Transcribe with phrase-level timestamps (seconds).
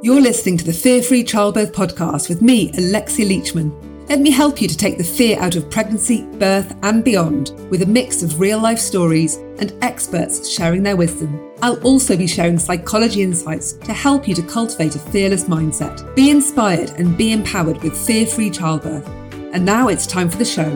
[0.00, 4.08] You're listening to the Fear Free Childbirth podcast with me, Alexia Leachman.
[4.08, 7.82] Let me help you to take the fear out of pregnancy, birth, and beyond with
[7.82, 11.50] a mix of real life stories and experts sharing their wisdom.
[11.62, 16.14] I'll also be sharing psychology insights to help you to cultivate a fearless mindset.
[16.14, 19.08] Be inspired and be empowered with fear free childbirth.
[19.52, 20.70] And now it's time for the show.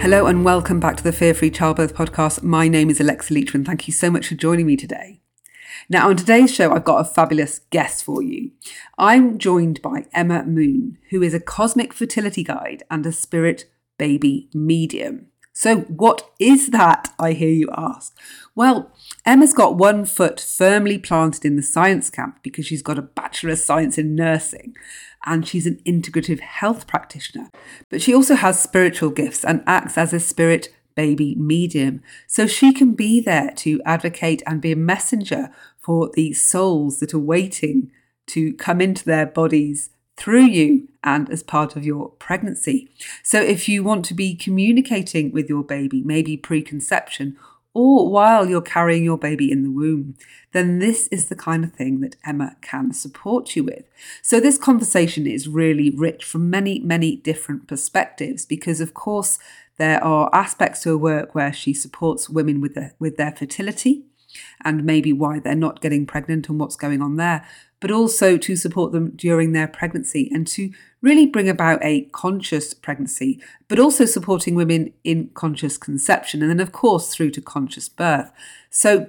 [0.00, 2.44] Hello, and welcome back to the Fear Free Childbirth podcast.
[2.44, 3.66] My name is Alexia Leachman.
[3.66, 5.23] Thank you so much for joining me today.
[5.88, 8.52] Now, on today's show, I've got a fabulous guest for you.
[8.98, 13.66] I'm joined by Emma Moon, who is a cosmic fertility guide and a spirit
[13.98, 15.26] baby medium.
[15.52, 17.14] So, what is that?
[17.18, 18.16] I hear you ask.
[18.56, 18.90] Well,
[19.24, 23.52] Emma's got one foot firmly planted in the science camp because she's got a Bachelor
[23.52, 24.74] of Science in Nursing
[25.24, 27.50] and she's an integrative health practitioner.
[27.88, 32.02] But she also has spiritual gifts and acts as a spirit baby medium.
[32.26, 35.50] So she can be there to advocate and be a messenger
[35.84, 37.90] for these souls that are waiting
[38.26, 42.90] to come into their bodies through you and as part of your pregnancy.
[43.22, 47.36] So, if you want to be communicating with your baby, maybe preconception
[47.74, 50.14] or while you're carrying your baby in the womb,
[50.52, 53.84] then this is the kind of thing that Emma can support you with.
[54.22, 59.38] So, this conversation is really rich from many, many different perspectives because, of course,
[59.76, 64.04] there are aspects to her work where she supports women with, the, with their fertility
[64.64, 67.46] and maybe why they're not getting pregnant and what's going on there,
[67.80, 72.72] but also to support them during their pregnancy and to really bring about a conscious
[72.72, 77.88] pregnancy, but also supporting women in conscious conception and then, of course, through to conscious
[77.88, 78.30] birth.
[78.70, 79.06] So,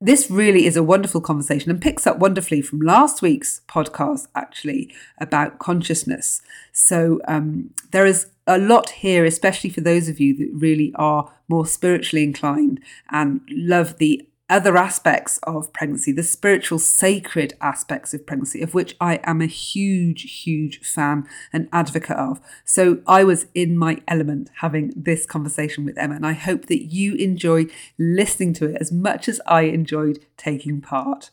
[0.00, 4.94] this really is a wonderful conversation and picks up wonderfully from last week's podcast, actually,
[5.18, 6.42] about consciousness.
[6.72, 11.32] So, um, there is a lot here, especially for those of you that really are
[11.48, 18.26] more spiritually inclined and love the other aspects of pregnancy, the spiritual, sacred aspects of
[18.26, 22.40] pregnancy, of which I am a huge, huge fan and advocate of.
[22.64, 26.92] So I was in my element having this conversation with Emma, and I hope that
[26.92, 27.66] you enjoy
[27.98, 31.30] listening to it as much as I enjoyed taking part.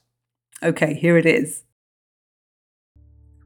[0.64, 1.64] Okay, here it is.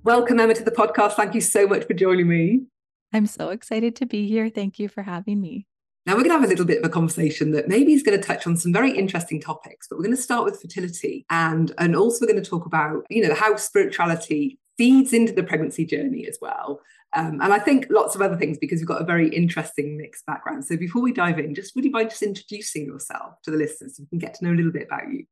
[0.03, 1.13] Welcome, Emma, to the podcast.
[1.13, 2.67] Thank you so much for joining me.
[3.11, 4.49] I'm so excited to be here.
[4.49, 5.65] Thank you for having me.
[6.07, 8.17] Now, we're going to have a little bit of a conversation that maybe is going
[8.17, 11.73] to touch on some very interesting topics, but we're going to start with fertility and,
[11.79, 15.85] and also we're going to talk about, you know, how spirituality feeds into the pregnancy
[15.85, 16.79] journey as well.
[17.13, 20.25] Um, and I think lots of other things because you've got a very interesting mixed
[20.25, 20.63] background.
[20.63, 23.97] So before we dive in, just would you mind just introducing yourself to the listeners
[23.97, 25.25] so we can get to know a little bit about you?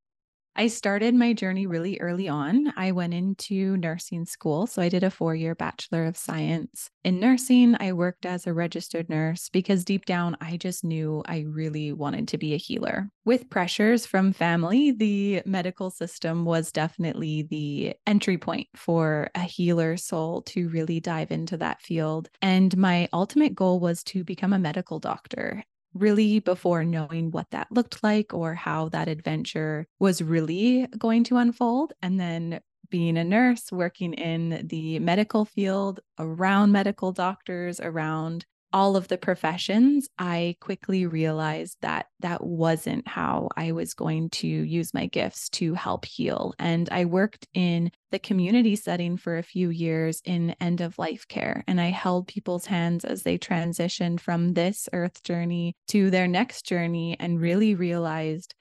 [0.58, 2.72] I started my journey really early on.
[2.78, 4.68] I went into nursing school.
[4.68, 6.90] So I did a four year Bachelor of Science.
[7.04, 11.42] In nursing, I worked as a registered nurse because deep down, I just knew I
[11.42, 13.10] really wanted to be a healer.
[13.26, 19.98] With pressures from family, the medical system was definitely the entry point for a healer
[19.98, 22.30] soul to really dive into that field.
[22.42, 25.64] And my ultimate goal was to become a medical doctor
[25.96, 31.38] really before knowing what that looked like or how that adventure was really going to
[31.38, 31.94] unfold.
[32.02, 38.98] And then being a nurse, working in the medical field, around medical doctors, around all
[38.98, 44.94] of the professions, I quickly realized that that wasn't how I was going to use
[44.94, 46.54] my gifts to help heal.
[46.60, 51.26] And I worked in the community setting for a few years in end of life
[51.30, 51.64] care.
[51.68, 56.66] And I held people's hands as they transitioned from this earth journey to their next
[56.66, 58.56] journey and really realized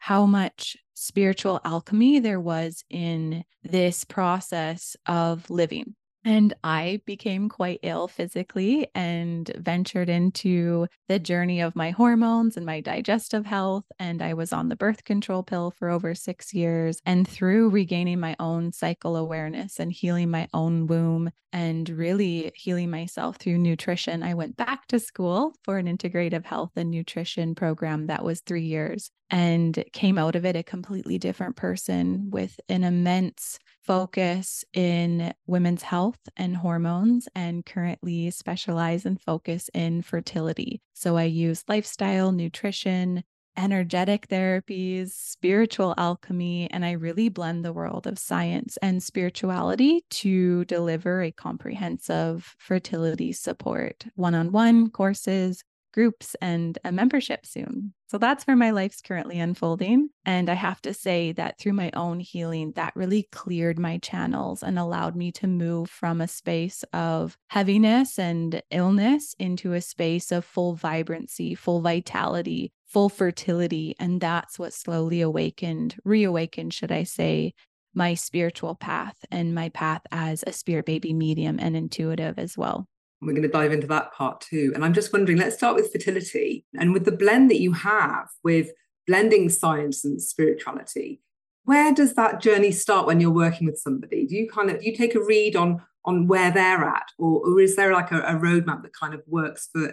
[0.00, 5.94] how much spiritual alchemy there was in this process of living
[6.24, 12.66] and I became quite ill physically and ventured into the journey of my hormones and
[12.66, 13.84] my digestive health.
[13.98, 17.00] And I was on the birth control pill for over six years.
[17.06, 22.90] And through regaining my own cycle awareness and healing my own womb and really healing
[22.90, 28.08] myself through nutrition, I went back to school for an integrative health and nutrition program
[28.08, 32.84] that was three years and came out of it a completely different person with an
[32.84, 33.58] immense
[33.90, 40.80] focus in women's health and hormones and currently specialize and focus in fertility.
[40.92, 43.24] So I use lifestyle, nutrition,
[43.56, 50.64] energetic therapies, spiritual alchemy, and I really blend the world of science and spirituality to
[50.66, 57.94] deliver a comprehensive fertility support, one on one courses, groups and a membership soon.
[58.08, 60.10] So that's where my life's currently unfolding.
[60.24, 64.62] And I have to say that through my own healing, that really cleared my channels
[64.62, 70.32] and allowed me to move from a space of heaviness and illness into a space
[70.32, 73.94] of full vibrancy, full vitality, full fertility.
[74.00, 77.54] And that's what slowly awakened, reawakened, should I say,
[77.94, 82.86] my spiritual path and my path as a spirit baby medium and intuitive as well.
[83.20, 84.72] We're going to dive into that part too.
[84.74, 88.28] And I'm just wondering, let's start with fertility and with the blend that you have
[88.42, 88.70] with
[89.06, 91.20] blending science and spirituality.
[91.64, 94.26] Where does that journey start when you're working with somebody?
[94.26, 97.46] Do you kind of do you take a read on on where they're at, or,
[97.46, 99.92] or is there like a, a roadmap that kind of works for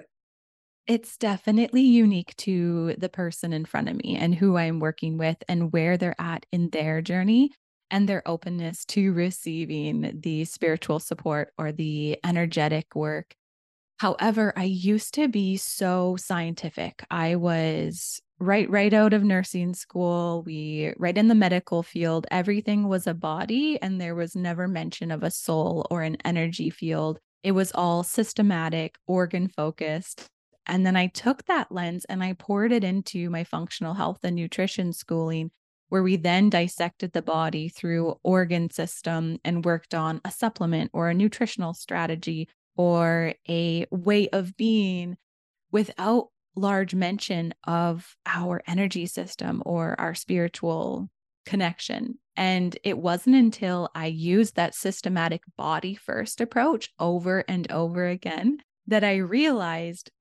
[0.88, 5.38] it's definitely unique to the person in front of me and who I'm working with
[5.50, 7.52] and where they're at in their journey
[7.90, 13.36] and their openness to receiving the spiritual support or the energetic work.
[13.98, 17.04] However, I used to be so scientific.
[17.10, 22.88] I was right right out of nursing school, we right in the medical field, everything
[22.88, 27.20] was a body and there was never mention of a soul or an energy field.
[27.44, 30.28] It was all systematic, organ focused.
[30.68, 34.36] And then I took that lens and I poured it into my functional health and
[34.36, 35.50] nutrition schooling,
[35.90, 41.10] where we then dissected the body through organ system and worked on a supplement or
[41.10, 45.18] a nutritional strategy or a way of being
[45.72, 51.10] without large mention of our energy system or our spiritual
[51.46, 52.18] connection.
[52.36, 58.60] And it wasn't until I used that systematic body first approach over and over again
[58.88, 60.12] that I realized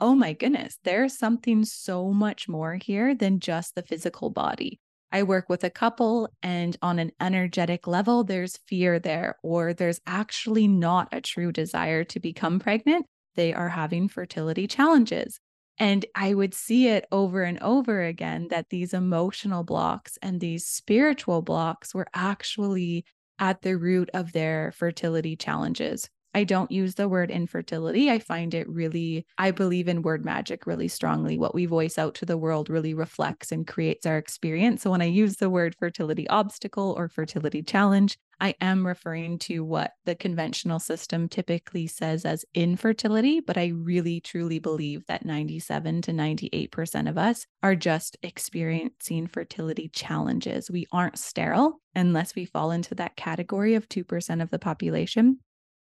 [0.00, 4.78] oh my goodness, there's something so much more here than just the physical body.
[5.10, 10.00] I work with a couple, and on an energetic level, there's fear there, or there's
[10.06, 13.06] actually not a true desire to become pregnant.
[13.34, 15.40] They are having fertility challenges.
[15.78, 20.66] And I would see it over and over again that these emotional blocks and these
[20.66, 23.04] spiritual blocks were actually
[23.38, 26.10] at the root of their fertility challenges.
[26.34, 28.10] I don't use the word infertility.
[28.10, 31.38] I find it really, I believe in word magic really strongly.
[31.38, 34.82] What we voice out to the world really reflects and creates our experience.
[34.82, 39.64] So when I use the word fertility obstacle or fertility challenge, I am referring to
[39.64, 46.02] what the conventional system typically says as infertility, but I really truly believe that 97
[46.02, 50.70] to 98% of us are just experiencing fertility challenges.
[50.70, 55.40] We aren't sterile unless we fall into that category of 2% of the population.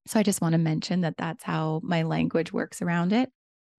[0.07, 3.31] So I just want to mention that that's how my language works around it.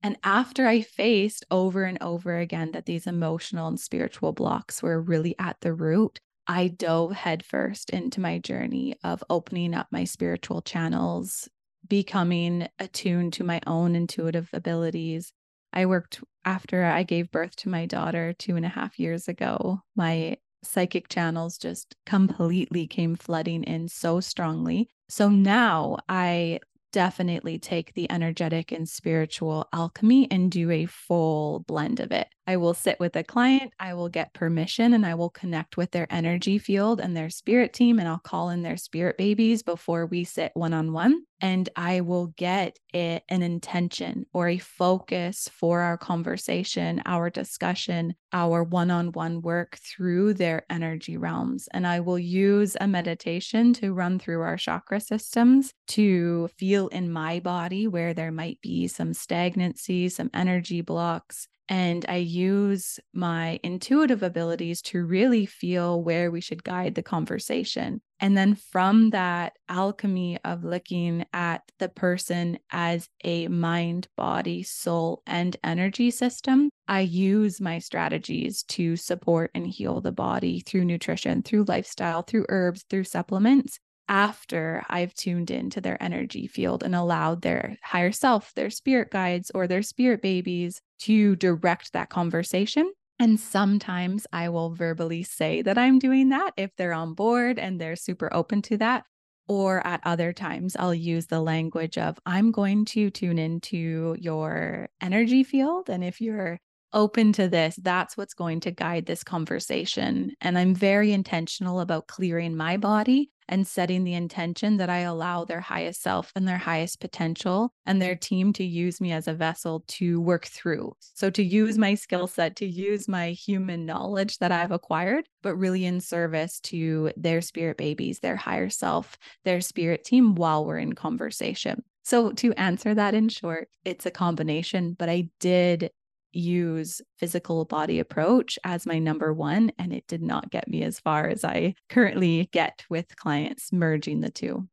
[0.03, 5.01] And after I faced over and over again that these emotional and spiritual blocks were
[5.01, 10.63] really at the root, I dove headfirst into my journey of opening up my spiritual
[10.63, 11.49] channels,
[11.89, 15.33] becoming attuned to my own intuitive abilities.
[15.73, 19.81] I worked after I gave birth to my daughter two and a half years ago.
[19.97, 24.89] My psychic channels just completely came flooding in so strongly.
[25.09, 26.61] So now I
[26.93, 32.29] definitely take the energetic and spiritual alchemy and do a full blend of it.
[32.47, 35.91] I will sit with a client, I will get permission, and I will connect with
[35.91, 40.07] their energy field and their spirit team, and I'll call in their spirit babies before
[40.07, 41.23] we sit one on one.
[41.41, 48.15] And I will get it, an intention or a focus for our conversation, our discussion,
[48.33, 51.69] our one on one work through their energy realms.
[51.73, 57.13] And I will use a meditation to run through our chakra systems to feel in
[57.13, 63.59] my body where there might be some stagnancy, some energy blocks, and I use my
[63.63, 68.01] intuitive abilities to really feel where we should guide the conversation.
[68.21, 75.23] And then from that alchemy of looking at the person as a mind, body, soul,
[75.27, 81.43] and energy system, I use my strategies to support and heal the body through nutrition,
[81.43, 87.43] through lifestyle, through herbs, through supplements after I've tuned into their energy field and allowed
[87.43, 92.93] their higher self, their spirit guides, or their spirit babies to direct that conversation.
[93.19, 97.81] And sometimes I will verbally say that I'm doing that if they're on board and
[97.81, 99.05] they're super open to that.
[99.49, 104.89] Or at other times, I'll use the language of, I'm going to tune into your
[105.01, 105.89] energy field.
[105.89, 106.59] And if you're
[106.97, 110.33] open to this, that's what's going to guide this conversation.
[110.41, 115.45] And I'm very intentional about clearing my body and setting the intention that I allow
[115.45, 119.35] their highest self and their highest potential and their team to use me as a
[119.35, 120.97] vessel to work through.
[121.15, 125.55] So, to use my skill set, to use my human knowledge that I've acquired, but
[125.55, 130.79] really in service to their spirit babies, their higher self, their spirit team while we're
[130.79, 131.85] in conversation.
[132.05, 135.91] So, to answer that in short, it's a combination, but I did
[136.37, 141.01] use physical body approach as my number one and it did not get me as
[141.01, 144.69] far as I currently get with clients merging the two.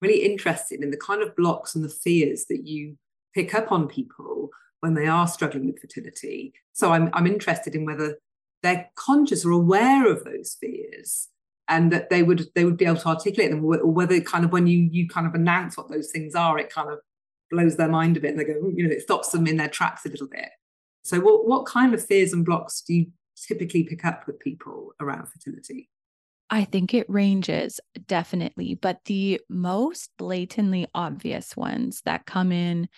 [0.00, 2.96] Really interested in the kind of blocks and the fears that you
[3.34, 6.52] pick up on people when they are struggling with fertility.
[6.72, 8.18] So I'm I'm interested in whether
[8.62, 11.28] they're conscious or aware of those fears
[11.68, 14.52] and that they would they would be able to articulate them or whether kind of
[14.52, 16.98] when you you kind of announce what those things are it kind of
[17.50, 19.56] blows their mind a bit and they go hmm, you know it stops them in
[19.56, 20.50] their tracks a little bit
[21.08, 24.92] so what what kind of fears and blocks do you typically pick up with people
[25.00, 25.88] around fertility
[26.50, 32.88] I think it ranges definitely, but the most blatantly obvious ones that come in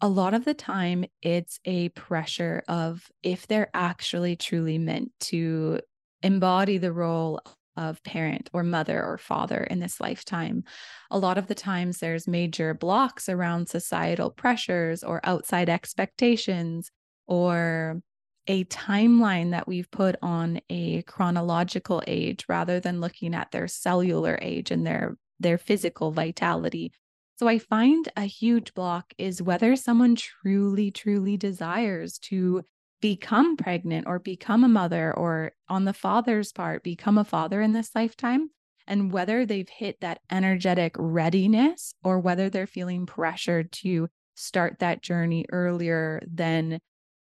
[0.00, 5.80] a lot of the time, it's a pressure of if they're actually truly meant to
[6.22, 7.40] embody the role
[7.76, 10.64] of parent or mother or father in this lifetime.
[11.10, 16.90] A lot of the times, there's major blocks around societal pressures or outside expectations
[17.30, 18.02] or
[18.46, 24.38] a timeline that we've put on a chronological age rather than looking at their cellular
[24.42, 26.92] age and their their physical vitality.
[27.38, 32.62] So I find a huge block is whether someone truly truly desires to
[33.00, 37.72] become pregnant or become a mother or on the father's part become a father in
[37.72, 38.50] this lifetime
[38.86, 45.02] and whether they've hit that energetic readiness or whether they're feeling pressured to start that
[45.02, 46.78] journey earlier than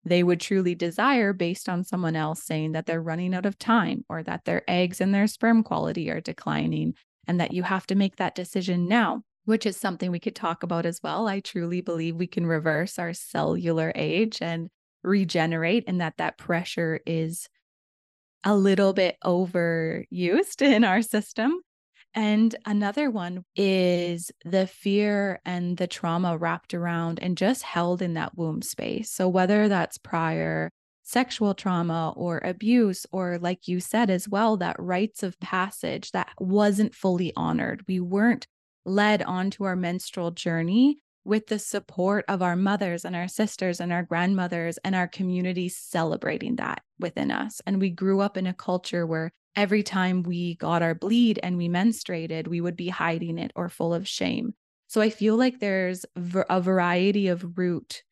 [0.04, 4.04] they would truly desire based on someone else saying that they're running out of time
[4.08, 6.94] or that their eggs and their sperm quality are declining
[7.26, 10.62] and that you have to make that decision now which is something we could talk
[10.62, 11.26] about as well.
[11.26, 14.68] I truly believe we can reverse our cellular age and
[15.02, 17.48] regenerate and that that pressure is
[18.44, 21.60] a little bit overused in our system.
[22.14, 28.14] And another one is the fear and the trauma wrapped around and just held in
[28.14, 29.10] that womb space.
[29.10, 30.70] So, whether that's prior
[31.02, 36.30] sexual trauma or abuse, or like you said as well, that rites of passage that
[36.38, 38.46] wasn't fully honored, we weren't
[38.84, 43.92] led onto our menstrual journey with the support of our mothers and our sisters and
[43.92, 47.60] our grandmothers and our community celebrating that within us.
[47.66, 51.56] And we grew up in a culture where every time we got our bleed and
[51.56, 54.54] we menstruated, we would be hiding it or full of shame.
[54.88, 58.02] So I feel like there's a variety of root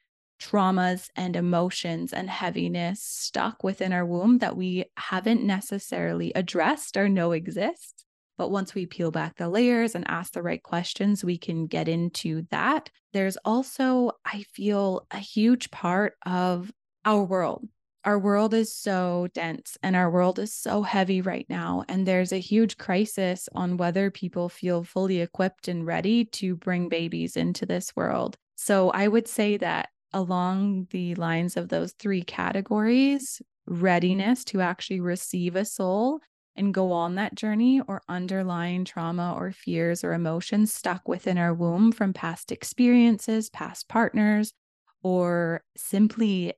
[0.41, 7.09] traumas and emotions and heaviness stuck within our womb that we haven't necessarily addressed or
[7.09, 8.05] know exist.
[8.37, 11.89] But once we peel back the layers and ask the right questions, we can get
[11.89, 12.89] into that.
[13.13, 16.71] There's also, I feel, a huge part of
[17.05, 17.67] our world.
[18.09, 21.85] Our world is so dense and our world is so heavy right now.
[21.91, 26.89] And there's a huge crisis on whether people feel fully equipped and ready to bring
[26.89, 28.39] babies into this world.
[28.57, 35.01] So I would say that along the lines of those three categories readiness to actually
[35.01, 36.21] receive a soul
[36.57, 41.53] and go on that journey or underlying trauma or fears or emotions stuck within our
[41.53, 44.55] womb from past experiences, past partners,
[45.03, 46.55] or simply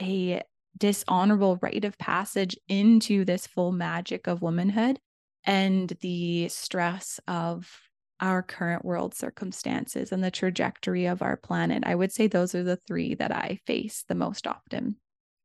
[0.00, 0.40] a
[0.76, 4.98] dishonorable rite of passage into this full magic of womanhood
[5.44, 7.80] and the stress of
[8.20, 11.82] our current world circumstances and the trajectory of our planet.
[11.84, 14.96] I would say those are the three that I face the most often.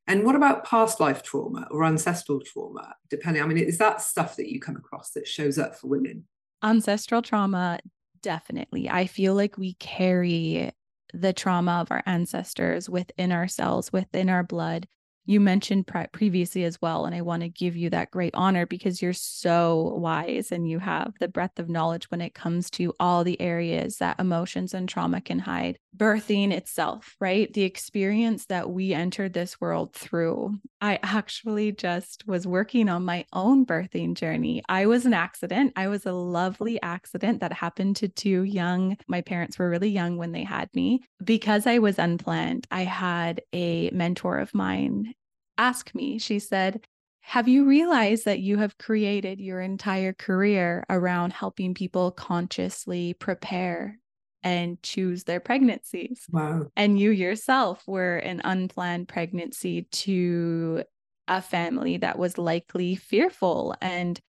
[0.08, 2.96] And what about past life trauma or ancestral trauma?
[3.10, 6.26] Depending, I mean, is that stuff that you come across that shows up for women?
[6.64, 7.80] Ancestral trauma,
[8.22, 8.90] definitely.
[8.90, 10.72] I feel like we carry
[11.14, 14.88] the trauma of our ancestors within ourselves, within our blood
[15.30, 17.06] you mentioned pre- previously as well.
[17.06, 20.80] And I want to give you that great honor because you're so wise and you
[20.80, 24.90] have the breadth of knowledge when it comes to all the areas that emotions and
[24.90, 25.78] trauma can hide.
[25.96, 27.54] Birthing itself, right?
[27.54, 30.58] The experience that we entered this world through.
[30.82, 34.64] I actually just was working on my own birthing journey.
[34.68, 35.74] I was an accident.
[35.76, 40.18] I was a lovely accident that happened to two young, my parents were really young
[40.18, 41.02] when they had me.
[41.24, 45.14] Because I was unplanned, I had a mentor of mine
[45.60, 46.86] ask me, she said,
[47.22, 54.00] Have you realized that you have created your entire career around helping people consciously prepare
[54.44, 56.30] and choose their pregnancies?
[56.30, 56.72] Wow.
[56.76, 60.84] And you yourself were an unplanned pregnancy to
[61.28, 64.20] a family that was likely fearful and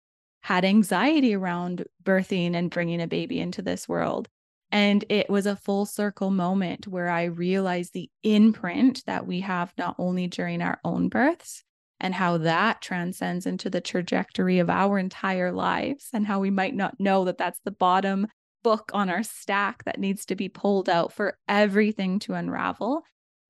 [0.42, 4.28] had anxiety around birthing and bringing a baby into this world.
[4.72, 9.72] And it was a full circle moment where I realized the imprint that we have
[9.76, 11.64] not only during our own births
[11.98, 16.74] and how that transcends into the trajectory of our entire lives and how we might
[16.74, 18.26] not know that that's the bottom
[18.62, 23.02] book on our stack that needs to be pulled out for everything to unravel.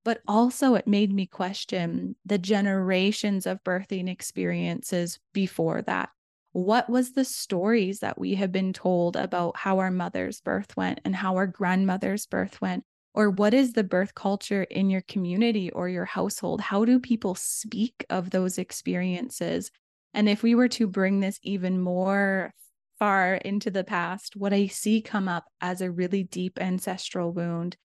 [0.05, 6.09] But also, it made me question the generations of birthing experiences before that
[6.53, 11.01] what was the stories that we have been told about how our mother's birth went
[11.05, 12.85] and how our grandmother's birth went?
[13.15, 16.61] Or what is the birth culture in your community or your household?
[16.61, 19.71] How do people speak of those experiences?
[20.15, 22.53] And if we were to bring this even more
[22.99, 27.77] far into the past, what I see come up as a really deep ancestral wound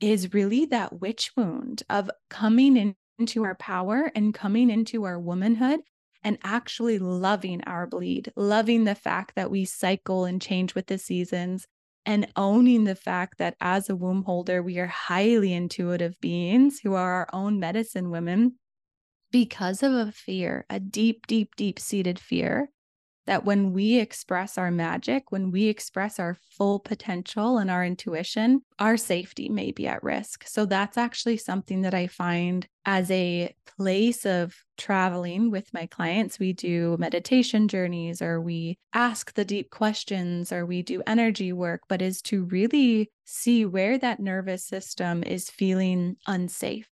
[0.00, 5.18] is really that witch wound of coming in, into our power and coming into our
[5.18, 5.80] womanhood
[6.26, 10.98] and actually loving our bleed, loving the fact that we cycle and change with the
[10.98, 11.68] seasons,
[12.04, 16.94] and owning the fact that as a womb holder, we are highly intuitive beings who
[16.94, 18.56] are our own medicine women
[19.30, 22.70] because of a fear, a deep, deep, deep seated fear
[23.26, 28.62] that when we express our magic, when we express our full potential and our intuition,
[28.78, 30.46] our safety may be at risk.
[30.46, 36.38] So that's actually something that I find as a place of traveling with my clients.
[36.38, 41.82] We do meditation journeys or we ask the deep questions or we do energy work,
[41.88, 46.88] but is to really see where that nervous system is feeling unsafe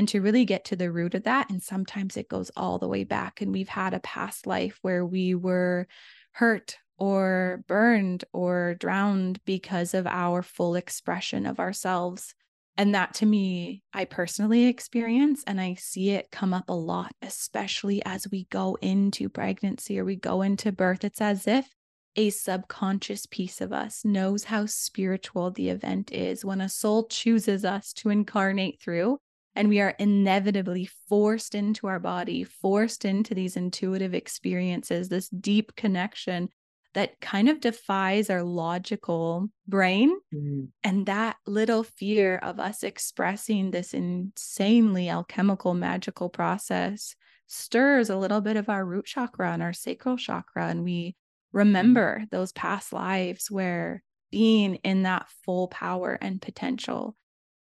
[0.00, 1.50] and to really get to the root of that.
[1.50, 3.42] And sometimes it goes all the way back.
[3.42, 5.88] And we've had a past life where we were
[6.32, 12.34] hurt or burned or drowned because of our full expression of ourselves.
[12.78, 17.12] And that to me, I personally experience and I see it come up a lot,
[17.20, 21.04] especially as we go into pregnancy or we go into birth.
[21.04, 21.68] It's as if
[22.16, 27.66] a subconscious piece of us knows how spiritual the event is when a soul chooses
[27.66, 29.18] us to incarnate through
[29.60, 35.76] and we are inevitably forced into our body, forced into these intuitive experiences, this deep
[35.76, 36.48] connection
[36.94, 40.16] that kind of defies our logical brain.
[40.34, 40.64] Mm-hmm.
[40.82, 47.14] And that little fear of us expressing this insanely alchemical, magical process
[47.46, 50.68] stirs a little bit of our root chakra and our sacral chakra.
[50.68, 51.16] And we
[51.52, 52.24] remember mm-hmm.
[52.30, 57.14] those past lives where being in that full power and potential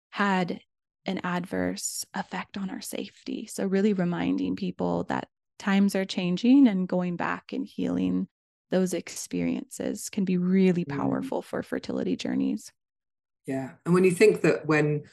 [0.10, 0.62] had
[1.06, 3.48] an adverse effect on our safety.
[3.48, 8.28] So, really reminding people that times are changing and going back and healing
[8.72, 10.98] those experiences can be really mm.
[10.98, 12.72] powerful for fertility journeys.
[13.48, 13.72] Yeah.
[13.86, 15.04] And when you think that when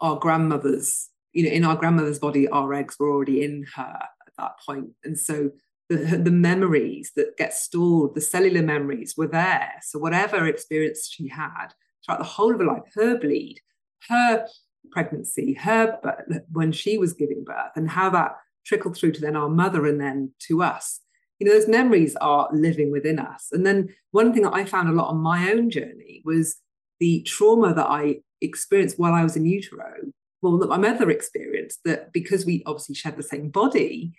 [0.00, 4.32] our grandmothers, you know, in our grandmother's body, our eggs were already in her at
[4.38, 4.90] that point.
[5.04, 5.50] And so
[5.88, 9.72] the, the memories that get stored, the cellular memories were there.
[9.82, 11.68] So whatever experience she had
[12.04, 13.60] throughout the whole of her life, her bleed,
[14.08, 14.46] her
[14.90, 19.36] pregnancy, her but when she was giving birth, and how that trickled through to then
[19.36, 21.00] our mother and then to us.
[21.38, 23.48] You know, those memories are living within us.
[23.52, 26.56] And then one thing that I found a lot on my own journey was
[26.98, 30.12] the trauma that I experienced while I was in utero.
[30.42, 34.12] Well, that my mother experienced that because we obviously shared the same body,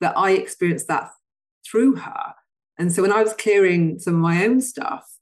[0.00, 1.10] that I experienced that
[1.68, 2.34] through her.
[2.78, 5.18] And so when I was clearing some of my own stuff,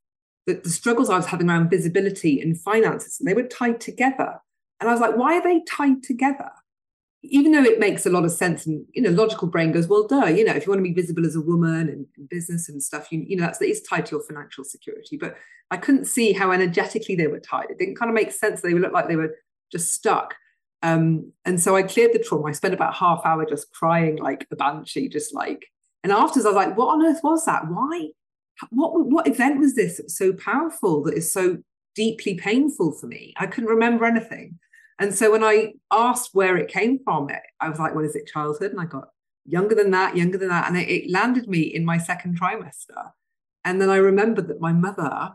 [0.46, 4.40] that the struggles I was having around visibility and finances, they were tied together.
[4.80, 6.50] And I was like, why are they tied together?
[7.22, 10.06] Even though it makes a lot of sense and you know, logical brain goes, well,
[10.06, 12.82] duh, you know, if you want to be visible as a woman and, business and
[12.82, 15.16] stuff, you, you know, that's that is tied to your financial security.
[15.16, 15.36] But
[15.70, 17.70] I couldn't see how energetically they were tied.
[17.70, 18.60] It didn't kind of make sense.
[18.60, 19.34] They looked like they were
[19.72, 20.34] just stuck.
[20.82, 22.46] Um, and so I cleared the trauma.
[22.48, 25.66] I spent about half hour just crying like a banshee, just like,
[26.04, 27.62] and afterwards I was like, what on earth was that?
[27.68, 28.10] Why?
[28.70, 31.58] What what event was this was so powerful that is so
[31.94, 33.34] deeply painful for me?
[33.36, 34.58] I couldn't remember anything.
[34.98, 37.28] And so when I asked where it came from,
[37.60, 38.70] I was like, well, is it childhood?
[38.70, 39.08] And I got
[39.44, 40.68] younger than that, younger than that.
[40.68, 43.10] And it, landed me in my second trimester.
[43.64, 45.34] And then I remembered that my mother, I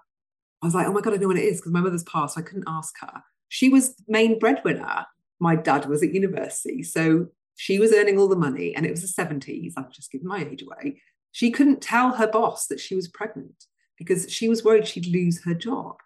[0.64, 2.36] was like, oh my God, I know what it is because my mother's passed.
[2.36, 3.24] So I couldn't ask her.
[3.50, 5.06] She was the main breadwinner.
[5.40, 6.82] My dad was at university.
[6.84, 9.74] So she was earning all the money and it was the 70s.
[9.78, 11.02] I've just given my age away.
[11.32, 13.66] She couldn't tell her boss that she was pregnant
[13.98, 15.98] because she was worried she'd lose her job.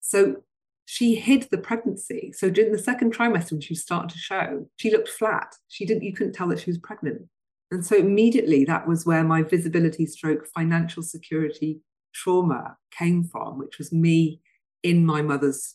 [0.00, 0.42] So
[0.86, 2.32] she hid the pregnancy.
[2.32, 5.56] So during the second trimester, when she started to show, she looked flat.
[5.68, 7.22] She didn't, you couldn't tell that she was pregnant.
[7.70, 11.80] And so immediately that was where my visibility stroke financial security
[12.14, 14.40] trauma came from, which was me
[14.82, 15.74] in my mother's,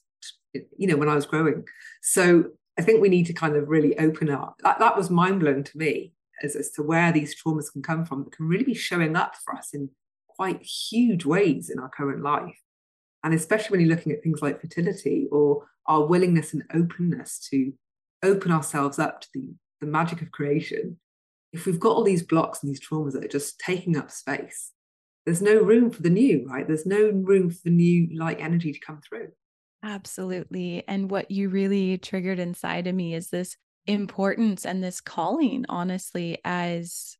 [0.53, 1.65] you know, when I was growing.
[2.01, 2.45] So
[2.77, 4.55] I think we need to kind of really open up.
[4.63, 8.05] That, that was mind blowing to me as, as to where these traumas can come
[8.05, 9.89] from that can really be showing up for us in
[10.27, 12.57] quite huge ways in our current life.
[13.23, 17.73] And especially when you're looking at things like fertility or our willingness and openness to
[18.23, 20.97] open ourselves up to the, the magic of creation,
[21.51, 24.71] if we've got all these blocks and these traumas that are just taking up space,
[25.25, 26.67] there's no room for the new, right?
[26.67, 29.29] There's no room for the new light energy to come through.
[29.83, 30.83] Absolutely.
[30.87, 33.55] And what you really triggered inside of me is this
[33.85, 37.17] importance and this calling, honestly, as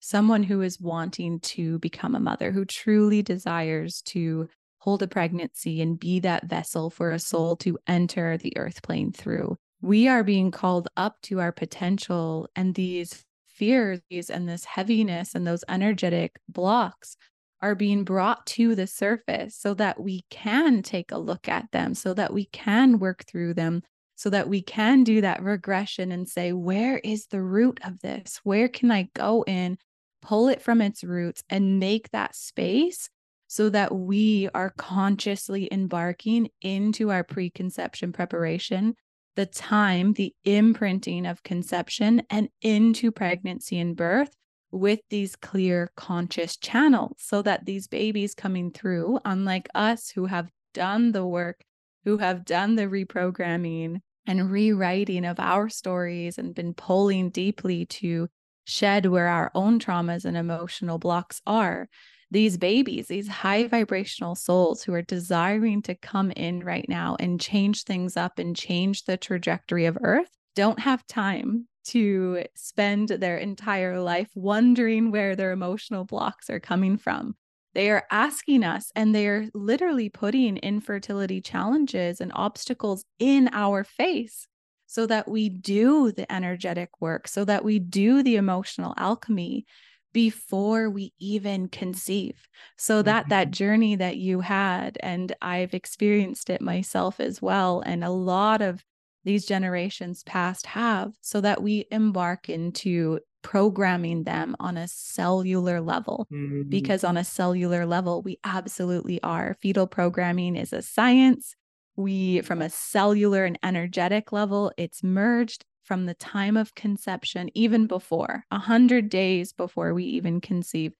[0.00, 4.48] someone who is wanting to become a mother, who truly desires to
[4.82, 7.18] hold a pregnancy and be that vessel for a mm-hmm.
[7.20, 9.56] soul to enter the earth plane through.
[9.80, 15.46] We are being called up to our potential, and these fears and this heaviness and
[15.46, 17.16] those energetic blocks
[17.60, 21.94] are being brought to the surface so that we can take a look at them,
[21.94, 23.82] so that we can work through them,
[24.16, 28.40] so that we can do that regression and say, where is the root of this?
[28.42, 29.78] Where can I go in,
[30.22, 33.08] pull it from its roots, and make that space
[33.52, 38.94] so that we are consciously embarking into our preconception preparation,
[39.36, 44.34] the time, the imprinting of conception, and into pregnancy and birth
[44.70, 50.48] with these clear conscious channels so that these babies coming through, unlike us who have
[50.72, 51.62] done the work,
[52.06, 58.28] who have done the reprogramming and rewriting of our stories and been pulling deeply to
[58.64, 61.90] shed where our own traumas and emotional blocks are.
[62.32, 67.38] These babies, these high vibrational souls who are desiring to come in right now and
[67.38, 73.36] change things up and change the trajectory of Earth, don't have time to spend their
[73.36, 77.36] entire life wondering where their emotional blocks are coming from.
[77.74, 84.46] They are asking us and they're literally putting infertility challenges and obstacles in our face
[84.86, 89.66] so that we do the energetic work, so that we do the emotional alchemy
[90.12, 93.52] before we even conceive so that that mm-hmm.
[93.52, 98.84] journey that you had and I've experienced it myself as well and a lot of
[99.24, 106.26] these generations past have so that we embark into programming them on a cellular level
[106.32, 106.68] mm-hmm.
[106.68, 111.56] because on a cellular level we absolutely are fetal programming is a science
[111.96, 117.86] we from a cellular and energetic level it's merged from the time of conception even
[117.86, 120.92] before 100 days before we even conceive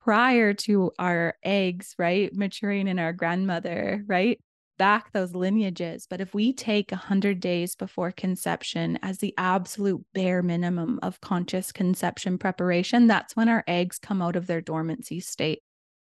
[0.00, 4.40] prior to our eggs right maturing in our grandmother right
[4.78, 6.06] back those lineages.
[6.08, 11.70] But if we take 100 days before conception as the absolute bare minimum of conscious
[11.70, 15.60] conception preparation, that's when our eggs come out of their dormancy state.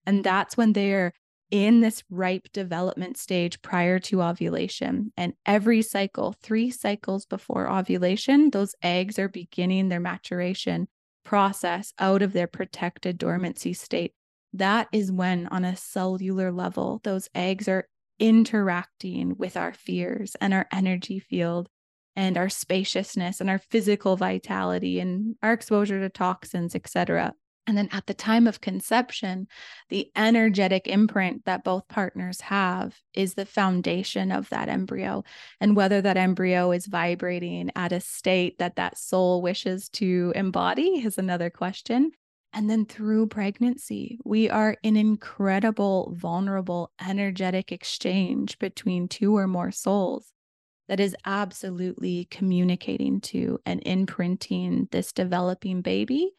[0.06, 1.14] And that's when they're
[1.52, 5.12] in this ripe development stage prior to ovulation.
[5.16, 10.88] And every cycle, three cycles before ovulation, those eggs are beginning their maturation
[11.24, 14.14] process out of their protected dormancy state.
[14.54, 17.88] That is when, on a cellular level, those eggs are
[18.20, 21.68] interacting with our fears and our energy field
[22.16, 27.34] and our spaciousness and our physical vitality and our exposure to toxins, etc.
[27.68, 29.48] And then at the time of conception,
[29.90, 35.24] the energetic imprint that both partners have is the foundation of that embryo.
[35.60, 41.04] And whether that embryo is vibrating at a state that that soul wishes to embody
[41.04, 42.12] is another question.
[42.54, 49.72] And then through pregnancy, we are in incredible, vulnerable, energetic exchange between two or more
[49.72, 50.32] souls
[50.88, 56.32] that is absolutely communicating to and imprinting this developing baby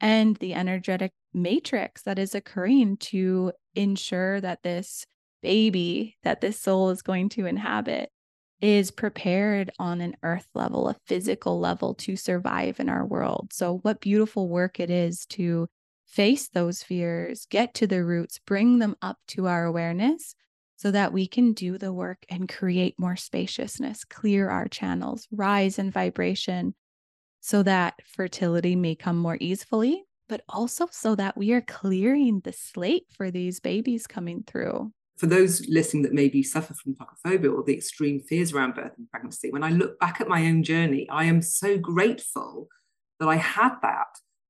[0.00, 5.06] and the energetic matrix that is occurring to ensure that this
[5.42, 8.10] baby that this soul is going to inhabit
[8.60, 13.52] is prepared on an earth level, a physical level to survive in our world.
[13.52, 15.68] So, what beautiful work it is to
[16.06, 20.34] face those fears, get to the roots, bring them up to our awareness
[20.76, 25.78] so that we can do the work and create more spaciousness, clear our channels, rise
[25.78, 26.74] in vibration
[27.40, 32.52] so that fertility may come more easily, but also so that we are clearing the
[32.52, 37.62] slate for these babies coming through for those listening that maybe suffer from tocophobia or
[37.62, 41.06] the extreme fears around birth and pregnancy, when I look back at my own journey,
[41.10, 42.68] I am so grateful
[43.20, 44.06] that I had that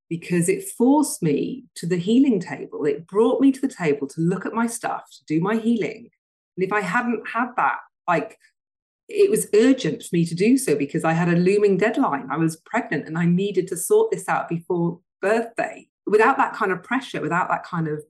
[0.09, 2.85] because it forced me to the healing table.
[2.85, 6.09] It brought me to the table to look at my stuff, to do my healing.
[6.57, 8.39] And if I hadn't had that, like
[9.11, 12.29] it was urgent for me to do so because I had a looming deadline.
[12.31, 15.89] I was pregnant and I needed to sort this out before birthday.
[16.07, 18.03] Without that kind of pressure, without that kind of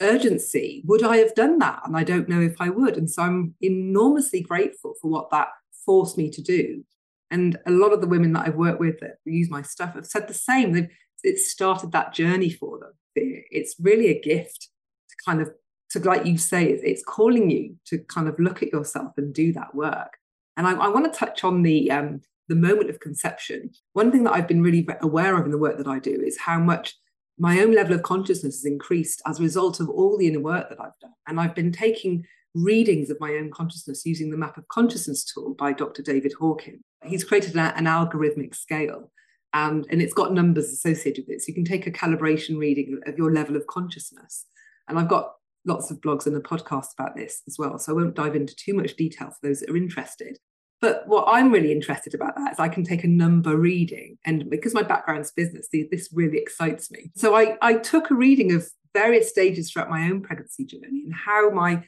[0.00, 1.82] urgency, would I have done that?
[1.84, 2.96] And I don't know if I would.
[2.96, 5.48] And so I'm enormously grateful for what that
[5.84, 6.84] forced me to do.
[7.30, 10.06] And a lot of the women that I've worked with that use my stuff have
[10.06, 10.72] said the same.
[10.72, 10.88] They've
[11.24, 12.92] it started that journey for them.
[13.14, 14.68] It's really a gift
[15.08, 15.50] to kind of
[15.90, 19.52] to like you say, it's calling you to kind of look at yourself and do
[19.54, 20.18] that work.
[20.56, 23.70] And I, I want to touch on the um, the moment of conception.
[23.92, 26.38] One thing that I've been really aware of in the work that I do is
[26.38, 26.94] how much
[27.38, 30.68] my own level of consciousness has increased as a result of all the inner work
[30.68, 31.14] that I've done.
[31.26, 35.54] And I've been taking readings of my own consciousness using the Map of Consciousness tool
[35.54, 36.02] by Dr.
[36.02, 36.82] David Hawkins.
[37.02, 39.10] He's created a, an algorithmic scale
[39.52, 41.42] and, and it's got numbers associated with it.
[41.42, 44.46] So you can take a calibration reading of your level of consciousness.
[44.88, 45.32] And I've got
[45.64, 47.78] lots of blogs and a podcast about this as well.
[47.78, 50.38] So I won't dive into too much detail for those that are interested.
[50.80, 54.18] But what I'm really interested about that is I can take a number reading.
[54.26, 57.10] And because my background's business, this really excites me.
[57.16, 61.14] So I, I took a reading of various stages throughout my own pregnancy journey and
[61.14, 61.84] how my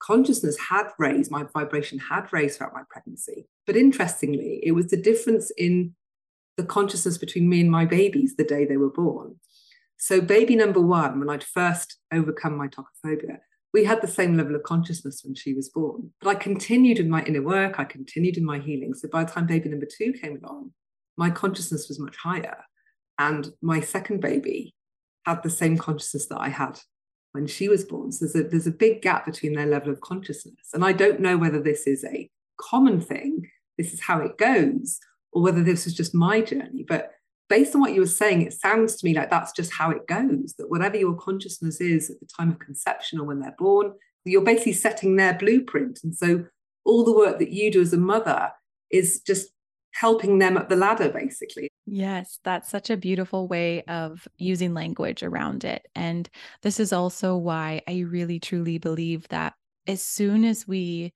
[0.00, 3.46] consciousness had raised, my vibration had raised throughout my pregnancy.
[3.66, 5.94] But interestingly, it was the difference in
[6.58, 9.36] the consciousness between me and my babies the day they were born.
[9.96, 13.38] So, baby number one, when I'd first overcome my tocophobia,
[13.72, 16.12] we had the same level of consciousness when she was born.
[16.20, 18.94] But I continued in my inner work, I continued in my healing.
[18.94, 20.72] So, by the time baby number two came along,
[21.16, 22.64] my consciousness was much higher.
[23.18, 24.74] And my second baby
[25.24, 26.80] had the same consciousness that I had
[27.32, 28.12] when she was born.
[28.12, 30.70] So there's a, there's a big gap between their level of consciousness.
[30.72, 34.98] And I don't know whether this is a common thing, this is how it goes,
[35.32, 36.84] or whether this is just my journey.
[36.86, 37.12] But
[37.48, 40.06] based on what you were saying, it sounds to me like that's just how it
[40.06, 43.92] goes, that whatever your consciousness is at the time of conception or when they're born,
[44.24, 46.00] you're basically setting their blueprint.
[46.02, 46.46] And so
[46.84, 48.50] all the work that you do as a mother
[48.90, 49.50] is just
[49.92, 51.68] helping them up the ladder, basically.
[51.86, 55.86] Yes, that's such a beautiful way of using language around it.
[55.94, 56.28] And
[56.62, 59.54] this is also why I really truly believe that
[59.86, 61.12] as soon as we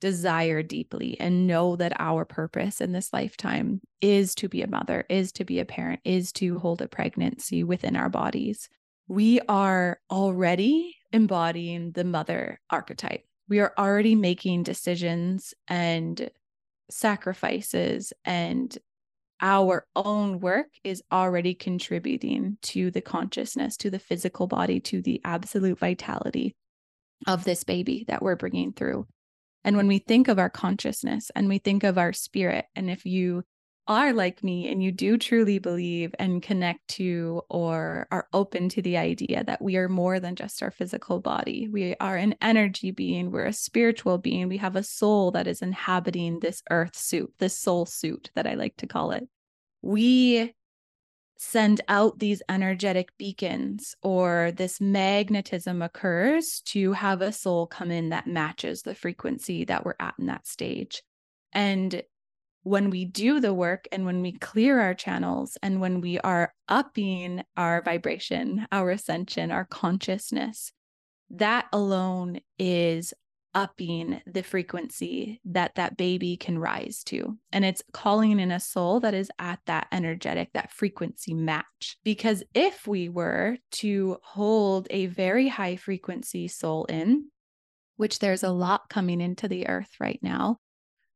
[0.00, 5.04] desire deeply and know that our purpose in this lifetime is to be a mother,
[5.08, 8.68] is to be a parent, is to hold a pregnancy within our bodies,
[9.08, 13.24] we are already embodying the mother archetype.
[13.48, 16.30] We are already making decisions and
[16.90, 18.76] sacrifices and
[19.40, 25.20] our own work is already contributing to the consciousness, to the physical body, to the
[25.24, 26.56] absolute vitality
[27.26, 29.06] of this baby that we're bringing through.
[29.68, 33.04] And when we think of our consciousness and we think of our spirit, and if
[33.04, 33.42] you
[33.86, 38.80] are like me and you do truly believe and connect to or are open to
[38.80, 42.92] the idea that we are more than just our physical body, we are an energy
[42.92, 47.30] being, we're a spiritual being, we have a soul that is inhabiting this earth suit,
[47.38, 49.28] this soul suit that I like to call it.
[49.82, 50.54] We
[51.38, 58.08] send out these energetic beacons or this magnetism occurs to have a soul come in
[58.08, 61.02] that matches the frequency that we're at in that stage.
[61.52, 62.02] And
[62.64, 66.52] when we do the work and when we clear our channels and when we are
[66.68, 70.72] upping our vibration, our ascension, our consciousness,
[71.30, 73.14] that alone is
[73.58, 77.36] upping the frequency that that baby can rise to.
[77.50, 81.96] And it's calling in a soul that is at that energetic, that frequency match.
[82.04, 87.30] Because if we were to hold a very high frequency soul in,
[87.96, 90.58] which there's a lot coming into the earth right now,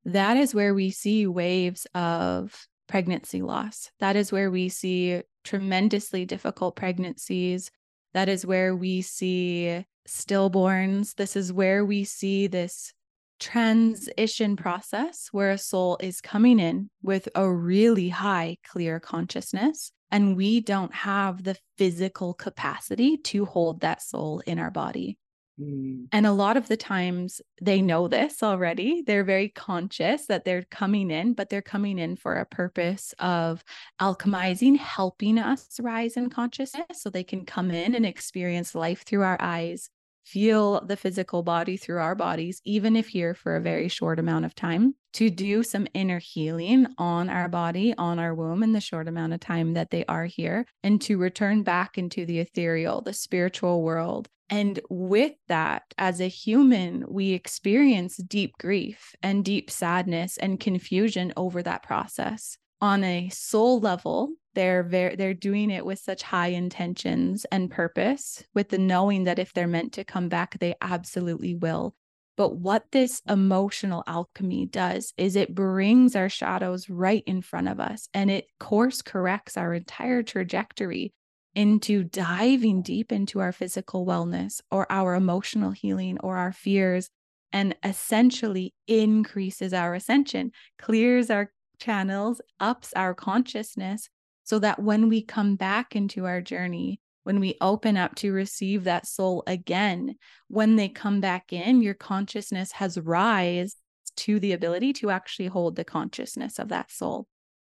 [0.05, 3.88] that is where we see waves of pregnancy loss.
[4.00, 7.70] That is where we see tremendously difficult pregnancies.
[8.14, 11.14] That is where we see stillborns.
[11.14, 12.92] This is where we see this
[13.40, 20.36] transition process where a soul is coming in with a really high clear consciousness and
[20.36, 25.18] we don't have the physical capacity to hold that soul in our body.
[25.62, 26.09] Mm.
[26.12, 29.03] And a lot of the times they know this already.
[29.07, 33.62] They're very conscious that they're coming in, but they're coming in for a purpose of
[34.01, 39.22] alchemizing, helping us rise in consciousness so they can come in and experience life through
[39.22, 39.88] our eyes,
[40.24, 44.44] feel the physical body through our bodies, even if here for a very short amount
[44.44, 48.80] of time, to do some inner healing on our body, on our womb in the
[48.80, 53.00] short amount of time that they are here, and to return back into the ethereal,
[53.00, 59.70] the spiritual world, and with that, as a human, we experience deep grief and deep
[59.70, 62.58] sadness and confusion over that process.
[62.83, 68.45] On a soul level, they're very they're doing it with such high intentions and purpose,
[68.55, 71.95] with the knowing that if they're meant to come back, they absolutely will.
[72.37, 77.79] But what this emotional alchemy does is it brings our shadows right in front of
[77.79, 81.12] us and it course corrects our entire trajectory
[81.55, 87.11] into diving deep into our physical wellness or our emotional healing or our fears
[87.53, 94.09] and essentially increases our ascension, clears our channels, ups our consciousness
[94.45, 98.85] so that when we come back into our journey, when we open up to receive
[98.85, 100.16] that soul again,
[100.49, 103.77] when they come back in, your consciousness has rise
[104.16, 107.27] to the ability to actually hold the consciousness of that soul.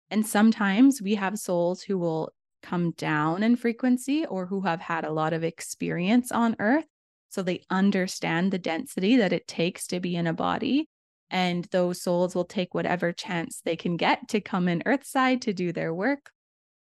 [0.09, 5.05] And sometimes we have souls who will come down in frequency or who have had
[5.05, 6.85] a lot of experience on earth.
[7.29, 10.89] So they understand the density that it takes to be in a body.
[11.29, 15.53] And those souls will take whatever chance they can get to come in earthside to
[15.53, 16.31] do their work.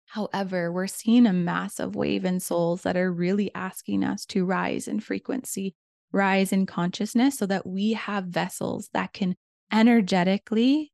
[0.07, 4.88] However, we're seeing a massive wave in souls that are really asking us to rise
[4.88, 5.75] in frequency,
[6.12, 9.37] rise in consciousness so that we have vessels that can
[9.71, 10.93] energetically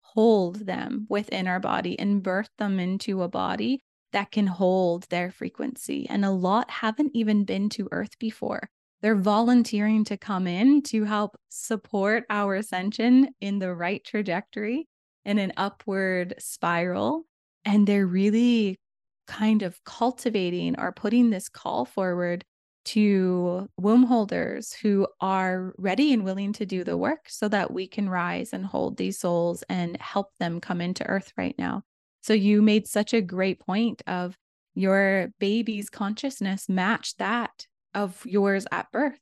[0.00, 5.30] hold them within our body and birth them into a body that can hold their
[5.30, 6.06] frequency.
[6.08, 8.70] And a lot haven't even been to Earth before.
[9.06, 14.88] They're volunteering to come in to help support our ascension in the right trajectory
[15.24, 17.22] in an upward spiral.
[17.64, 18.80] And they're really
[19.28, 22.44] kind of cultivating or putting this call forward
[22.86, 27.86] to womb holders who are ready and willing to do the work so that we
[27.86, 31.84] can rise and hold these souls and help them come into earth right now.
[32.22, 34.36] So you made such a great point of
[34.74, 39.18] your baby's consciousness matched that of yours at birth.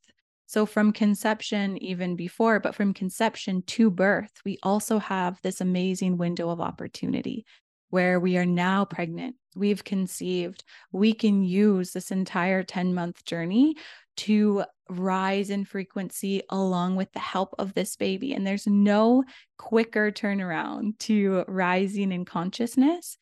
[0.47, 6.19] So from conception, even before, but from conception to birth, we also have this amazing
[6.19, 7.47] window of opportunity
[7.89, 13.77] where we are now pregnant, we've conceived, we can use this entire 10 month journey
[14.17, 18.35] to rise in frequency along with the help of this baby.
[18.35, 19.25] And there's no
[19.59, 23.17] quicker turnaround to rising in consciousness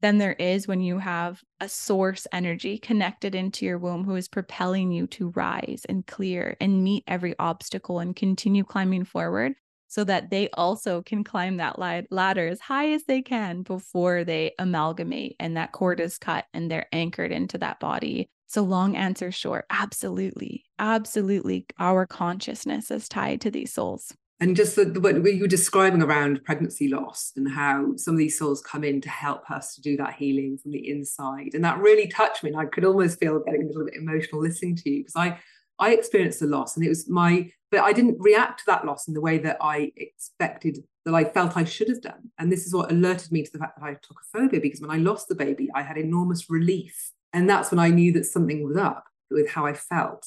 [0.00, 4.28] than there is when you have a source energy connected into your womb who is
[4.28, 9.54] propelling you to rise and clear and meet every obstacle and continue climbing forward
[9.88, 14.52] so that they also can climb that ladder as high as they can before they
[14.58, 18.28] amalgamate and that cord is cut and they're anchored into that body.
[18.46, 24.14] So, long answer short, absolutely, absolutely, our consciousness is tied to these souls.
[24.40, 28.38] And just the, what you were describing around pregnancy loss and how some of these
[28.38, 31.54] souls come in to help us to do that healing from the inside.
[31.54, 32.50] And that really touched me.
[32.50, 35.40] And I could almost feel getting a little bit emotional listening to you because I
[35.78, 39.06] I experienced the loss and it was my, but I didn't react to that loss
[39.06, 42.30] in the way that I expected, that I felt I should have done.
[42.38, 44.96] And this is what alerted me to the fact that I tocophobia because when I
[44.96, 47.12] lost the baby, I had enormous relief.
[47.32, 50.26] And that's when I knew that something was up with how I felt.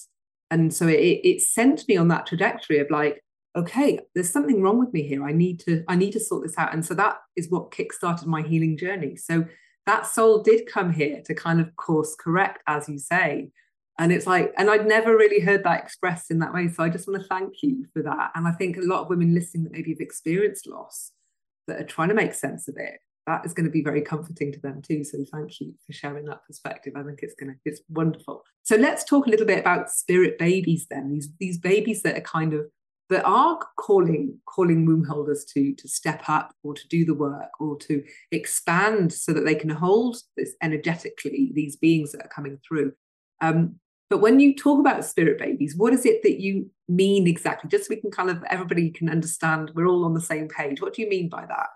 [0.49, 3.21] And so it, it sent me on that trajectory of like,
[3.55, 5.25] okay, there's something wrong with me here.
[5.25, 6.73] I need to, I need to sort this out.
[6.73, 9.15] And so that is what kickstarted my healing journey.
[9.15, 9.45] So
[9.85, 13.51] that soul did come here to kind of course correct, as you say,
[14.01, 16.89] and it's like and i'd never really heard that expressed in that way so i
[16.89, 19.63] just want to thank you for that and i think a lot of women listening
[19.63, 21.11] that maybe have experienced loss
[21.67, 24.51] that are trying to make sense of it that is going to be very comforting
[24.51, 27.59] to them too so thank you for sharing that perspective i think it's going to
[27.63, 32.01] it's wonderful so let's talk a little bit about spirit babies then these these babies
[32.01, 32.65] that are kind of
[33.11, 37.51] that are calling calling womb holders to to step up or to do the work
[37.59, 42.57] or to expand so that they can hold this energetically these beings that are coming
[42.67, 42.91] through
[43.41, 43.75] um,
[44.11, 47.69] but when you talk about spirit babies, what is it that you mean exactly?
[47.69, 50.81] Just so we can kind of everybody can understand we're all on the same page.
[50.81, 51.67] What do you mean by that?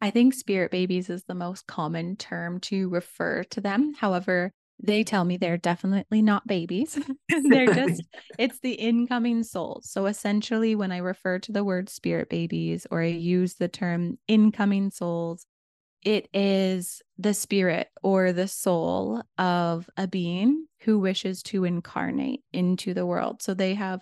[0.00, 3.92] I think spirit babies is the most common term to refer to them.
[3.94, 6.98] However, they tell me they're definitely not babies.
[7.44, 8.02] they're just,
[8.38, 9.88] it's the incoming souls.
[9.90, 14.18] So essentially, when I refer to the word spirit babies or I use the term
[14.28, 15.46] incoming souls,
[16.02, 22.94] it is the spirit or the soul of a being who wishes to incarnate into
[22.94, 23.42] the world.
[23.42, 24.00] So they have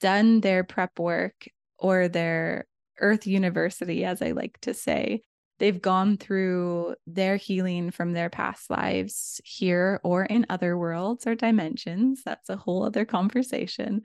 [0.00, 1.46] done their prep work
[1.78, 2.66] or their
[3.00, 5.22] earth university, as I like to say.
[5.58, 11.34] They've gone through their healing from their past lives here or in other worlds or
[11.34, 12.22] dimensions.
[12.24, 14.04] That's a whole other conversation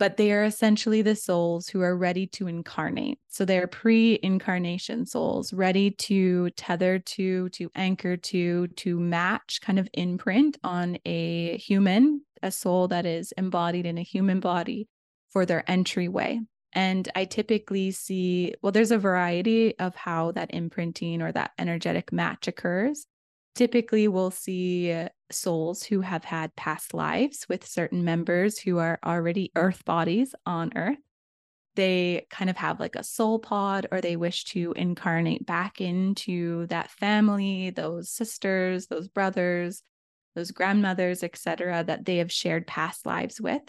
[0.00, 3.18] but they are essentially the souls who are ready to incarnate.
[3.28, 9.78] So they're pre incarnation souls, ready to tether to, to anchor to, to match kind
[9.78, 14.88] of imprint on a human, a soul that is embodied in a human body
[15.28, 16.40] for their entryway.
[16.72, 22.12] And I typically see, well, there's a variety of how that imprinting or that energetic
[22.12, 23.06] match occurs.
[23.56, 24.96] Typically we'll see
[25.32, 30.70] souls who have had past lives with certain members who are already earth bodies on
[30.76, 30.98] earth.
[31.74, 36.66] They kind of have like a soul pod or they wish to incarnate back into
[36.66, 39.82] that family those sisters those brothers
[40.34, 43.62] those grandmothers etc that they have shared past lives with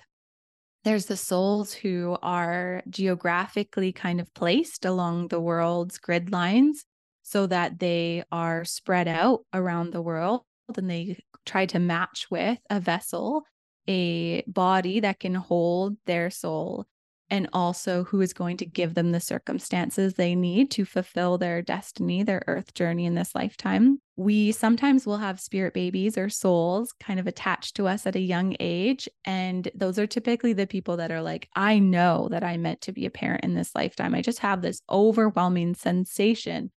[0.84, 6.86] there's the souls who are geographically kind of placed along the world's grid lines
[7.24, 10.42] so that they are spread out around the world
[10.76, 13.44] and they try to match with a vessel,
[13.88, 16.86] a body that can hold their soul
[17.32, 21.62] and also who is going to give them the circumstances they need to fulfill their
[21.62, 24.02] destiny, their earth journey in this lifetime.
[24.18, 28.20] We sometimes will have spirit babies or souls kind of attached to us at a
[28.20, 29.08] young age.
[29.24, 32.92] And those are typically the people that are like, I know that I'm meant to
[32.92, 34.14] be a parent in this lifetime.
[34.14, 36.70] I just have this overwhelming sensation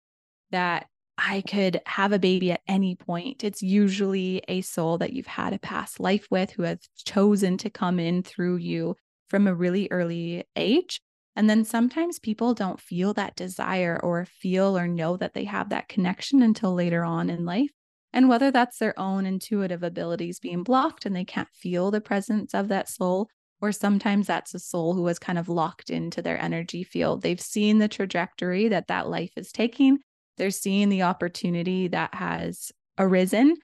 [0.52, 0.86] that
[1.18, 3.42] I could have a baby at any point.
[3.42, 7.70] It's usually a soul that you've had a past life with who has chosen to
[7.70, 8.96] come in through you
[9.28, 11.00] from a really early age.
[11.36, 15.70] And then sometimes people don't feel that desire or feel or know that they have
[15.70, 17.70] that connection until later on in life.
[18.12, 22.54] And whether that's their own intuitive abilities being blocked and they can't feel the presence
[22.54, 23.28] of that soul,
[23.60, 27.22] or sometimes that's a soul who has kind of locked into their energy field.
[27.22, 29.98] They've seen the trajectory that that life is taking,
[30.36, 33.56] they're seeing the opportunity that has arisen,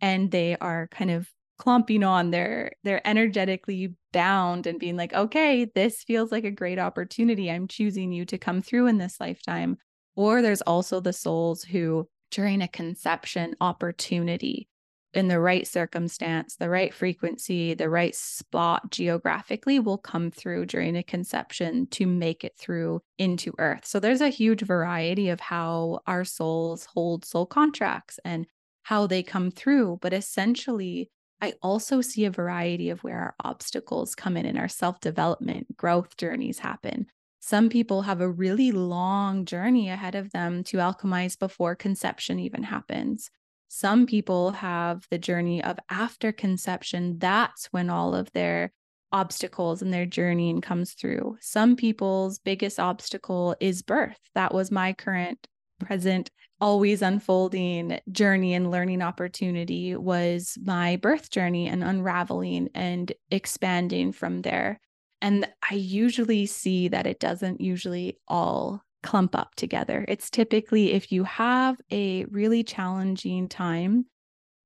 [0.00, 1.28] and they are kind of
[1.58, 6.78] clumping on they're they're energetically bound and being like okay this feels like a great
[6.78, 7.50] opportunity.
[7.50, 9.78] I'm choosing you to come through in this lifetime.
[10.14, 14.68] Or there's also the souls who during a conception opportunity
[15.14, 20.96] in the right circumstance the right frequency the right spot geographically will come through during
[20.96, 23.86] a conception to make it through into earth.
[23.86, 28.46] So there's a huge variety of how our souls hold soul contracts and
[28.82, 31.10] how they come through but essentially
[31.40, 35.76] I also see a variety of where our obstacles come in and our self development
[35.76, 37.06] growth journeys happen.
[37.40, 42.64] Some people have a really long journey ahead of them to alchemize before conception even
[42.64, 43.30] happens.
[43.68, 47.18] Some people have the journey of after conception.
[47.18, 48.72] That's when all of their
[49.12, 51.36] obstacles and their journeying comes through.
[51.40, 54.18] Some people's biggest obstacle is birth.
[54.34, 55.46] That was my current,
[55.78, 64.12] present, always unfolding journey and learning opportunity was my birth journey and unraveling and expanding
[64.12, 64.80] from there.
[65.20, 70.04] And I usually see that it doesn't usually all clump up together.
[70.08, 74.06] It's typically if you have a really challenging time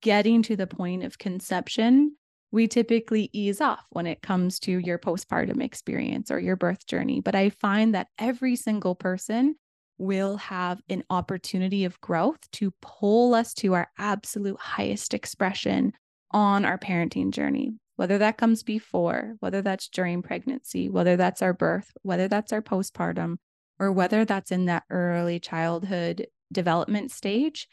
[0.02, 2.16] getting to the point of conception,
[2.52, 7.20] we typically ease off when it comes to your postpartum experience or your birth journey.
[7.20, 9.56] But I find that every single person
[10.00, 15.92] will have an opportunity of growth to pull us to our absolute highest expression
[16.30, 21.52] on our parenting journey, whether that comes before, whether that's during pregnancy, whether that's our
[21.52, 23.36] birth, whether that's our postpartum,
[23.78, 27.68] or whether that's in that early childhood development stage.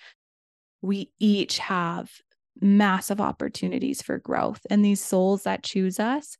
[0.82, 2.12] We each have
[2.60, 4.62] massive opportunities for growth.
[4.70, 6.38] And these souls that choose us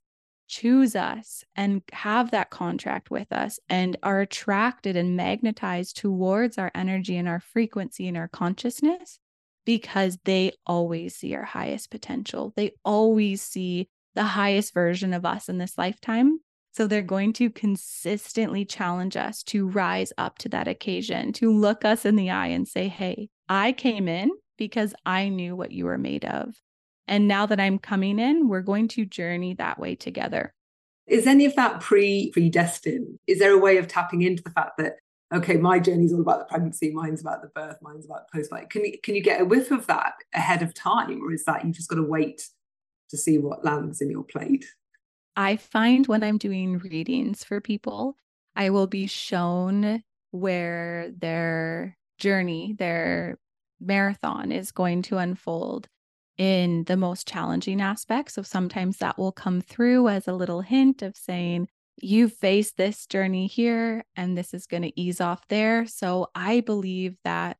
[0.48, 6.72] choose us and have that contract with us and are attracted and magnetized towards our
[6.74, 9.20] energy and our frequency and our consciousness
[9.66, 12.54] because they always see our highest potential.
[12.56, 16.40] They always see the highest version of us in this lifetime.
[16.72, 21.84] So they're going to consistently challenge us to rise up to that occasion, to look
[21.84, 25.86] us in the eye and say, Hey, I came in because I knew what you
[25.86, 26.56] were made of.
[27.08, 30.54] And now that I'm coming in, we're going to journey that way together.
[31.08, 33.18] Is any of that pre predestined?
[33.28, 34.98] Is there a way of tapping into the fact that
[35.34, 38.40] okay, my journey is all about the pregnancy, mine's about the birth, mine's about the
[38.40, 38.70] postpartum.
[38.70, 41.66] Can you can you get a whiff of that ahead of time, or is that
[41.66, 42.48] you've just got to wait
[43.10, 44.66] to see what lands in your plate?
[45.36, 48.18] I find when I'm doing readings for people,
[48.56, 53.38] I will be shown where their journey, their
[53.80, 55.88] marathon is going to unfold
[56.38, 58.36] in the most challenging aspects.
[58.36, 61.68] So sometimes that will come through as a little hint of saying,
[62.00, 65.88] you faced this journey here and this is going to ease off there.
[65.88, 67.58] So I believe that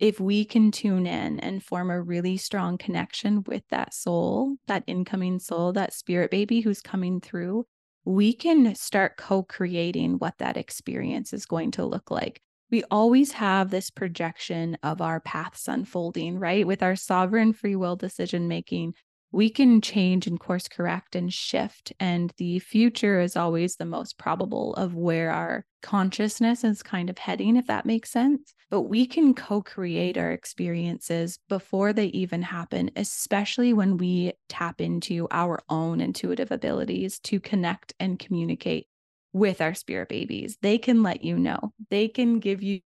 [0.00, 4.82] if we can tune in and form a really strong connection with that soul, that
[4.86, 7.66] incoming soul, that spirit baby who's coming through,
[8.04, 12.40] we can start co creating what that experience is going to look like
[12.70, 16.66] we always have this projection of our paths unfolding, right?
[16.66, 18.94] With our sovereign free will decision making,
[19.32, 21.92] we can change and course correct and shift.
[22.00, 27.18] And the future is always the most probable of where our consciousness is kind of
[27.18, 28.54] heading, if that makes sense.
[28.70, 34.80] But we can co create our experiences before they even happen, especially when we tap
[34.80, 38.86] into our own intuitive abilities to connect and communicate
[39.32, 40.58] with our spirit babies.
[40.60, 42.80] They can let you know, they can give you,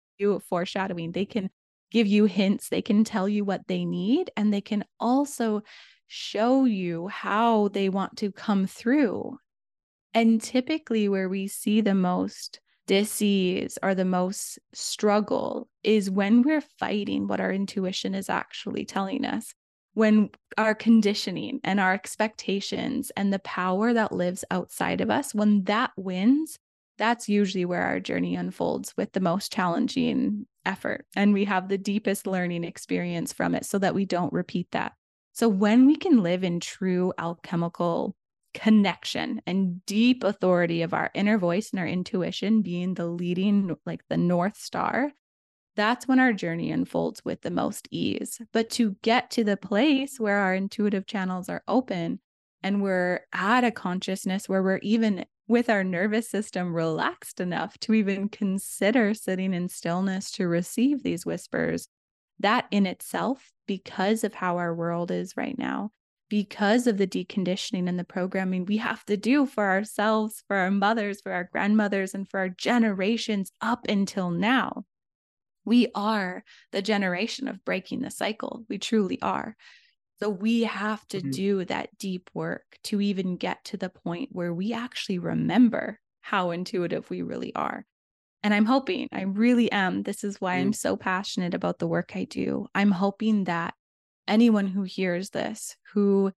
[0.50, 1.50] foreshadowing, they can
[1.92, 5.62] give you hints, they can tell you what they need, and they can also
[6.08, 9.38] show you how they want to come through.
[10.14, 16.64] And typically, where we see the most disease or the most struggle is when we're
[16.80, 19.54] fighting what our intuition is actually telling us
[19.94, 25.64] when our conditioning and our expectations and the power that lives outside of us, when
[25.66, 26.58] that wins,
[26.98, 31.06] that's usually where our journey unfolds with the most challenging effort.
[31.16, 34.94] And we have the deepest learning experience from it so that we don't repeat that.
[35.34, 38.16] So when we can live in true alchemical
[38.54, 44.02] connection and deep authority of our inner voice and our intuition being the leading, like
[44.10, 45.12] the North Star,
[45.76, 48.40] that's when our journey unfolds with the most ease.
[48.52, 52.20] But to get to the place where our intuitive channels are open
[52.62, 57.94] and we're at a consciousness where we're even with our nervous system relaxed enough to
[57.94, 61.88] even consider sitting in stillness to receive these whispers,
[62.40, 65.92] that in itself, because of how our world is right now,
[66.30, 70.72] because of the deconditioning and the programming we have to do for ourselves, for our
[70.72, 74.86] mothers, for our grandmothers, and for our generations up until now.
[75.66, 78.66] We are the generation of breaking the cycle.
[78.70, 79.56] We truly are.
[80.20, 81.32] So we have to mm-hmm.
[81.32, 86.52] do that deep work to even get to the point where we actually remember how
[86.52, 87.86] intuitive we really are.
[88.44, 90.04] And I'm hoping, I really am.
[90.04, 90.68] This is why mm-hmm.
[90.68, 92.68] I'm so passionate about the work I do.
[92.76, 93.74] I'm hoping that
[94.28, 96.32] anyone who hears this, who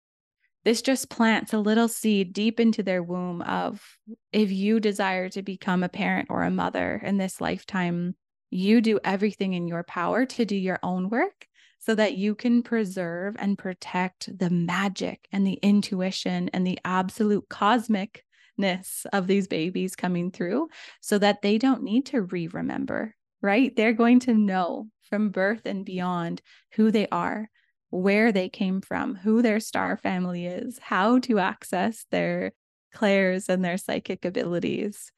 [0.63, 3.83] this just plants a little seed deep into their womb of
[4.31, 8.15] if you desire to become a parent or a mother in this lifetime,
[8.49, 11.47] you do everything in your power to do your own work
[11.79, 17.47] so that you can preserve and protect the magic and the intuition and the absolute
[17.49, 20.67] cosmicness of these babies coming through
[21.01, 23.75] so that they don't need to re remember, right?
[23.75, 26.41] They're going to know from birth and beyond
[26.73, 27.49] who they are,
[27.91, 32.51] where they came from, who their star family is, how to access their
[32.93, 35.11] clairs and their psychic abilities.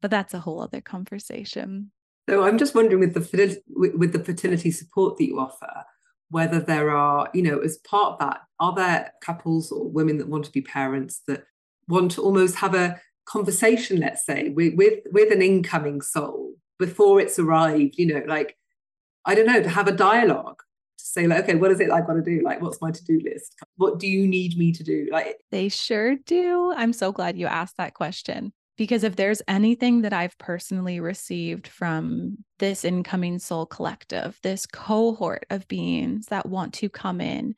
[0.00, 1.92] But that's a whole other conversation.
[2.28, 5.84] So I'm just wondering with the with the fertility support that you offer,
[6.28, 10.28] whether there are, you know, as part of that, are there couples or women that
[10.28, 11.44] want to be parents that
[11.88, 17.20] want to almost have a conversation, let's say, with with, with an incoming soul before
[17.20, 18.56] it's arrived, you know, like
[19.24, 20.62] I don't know, to have a dialogue
[20.98, 22.42] to say like okay what is it i've got to do?
[22.44, 23.56] Like what's my to-do list?
[23.76, 25.08] What do you need me to do?
[25.10, 26.72] Like they sure do.
[26.76, 31.68] I'm so glad you asked that question because if there's anything that I've personally received
[31.68, 37.56] from this incoming soul collective, this cohort of beings that want to come in,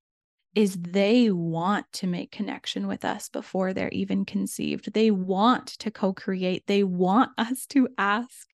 [0.57, 4.93] is they want to make connection with us before they're even conceived.
[4.93, 6.67] They want to co create.
[6.67, 8.49] They want us to ask,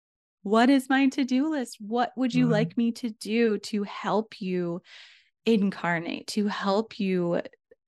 [0.42, 1.76] What is my to do list?
[1.78, 2.52] What would you mm-hmm.
[2.52, 4.82] like me to do to help you
[5.44, 7.42] incarnate, to help you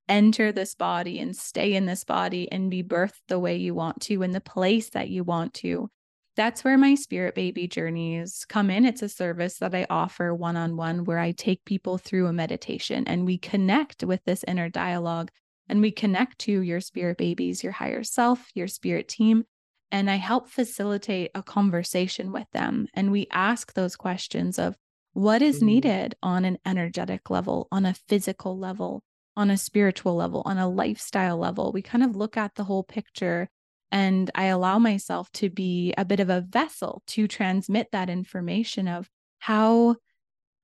[0.08, 4.00] enter this body and stay in this body and be birthed the way you want
[4.02, 5.88] to in the place that you want to.
[6.36, 8.84] That's where my spirit baby journeys come in.
[8.84, 12.32] It's a service that I offer one on one where I take people through a
[12.32, 15.30] meditation and we connect with this inner dialogue
[15.68, 19.44] and we connect to your spirit babies, your higher self, your spirit team.
[19.90, 22.86] And I help facilitate a conversation with them.
[22.94, 24.76] And we ask those questions of
[25.14, 25.66] what is mm-hmm.
[25.66, 29.02] needed on an energetic level, on a physical level,
[29.38, 31.70] on a spiritual level, on a lifestyle level.
[31.70, 33.48] We kind of look at the whole picture
[33.92, 38.88] and I allow myself to be a bit of a vessel to transmit that information
[38.88, 39.08] of
[39.38, 39.94] how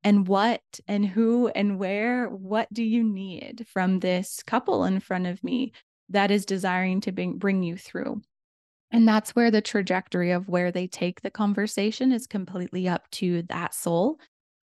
[0.03, 5.29] and what and who and where, what do you need from this couple in front
[5.29, 5.73] of me
[6.09, 8.21] that is desiring to bring, you through.
[8.91, 13.43] And that's where the trajectory of where they take the conversation is completely up to
[13.43, 14.19] that soul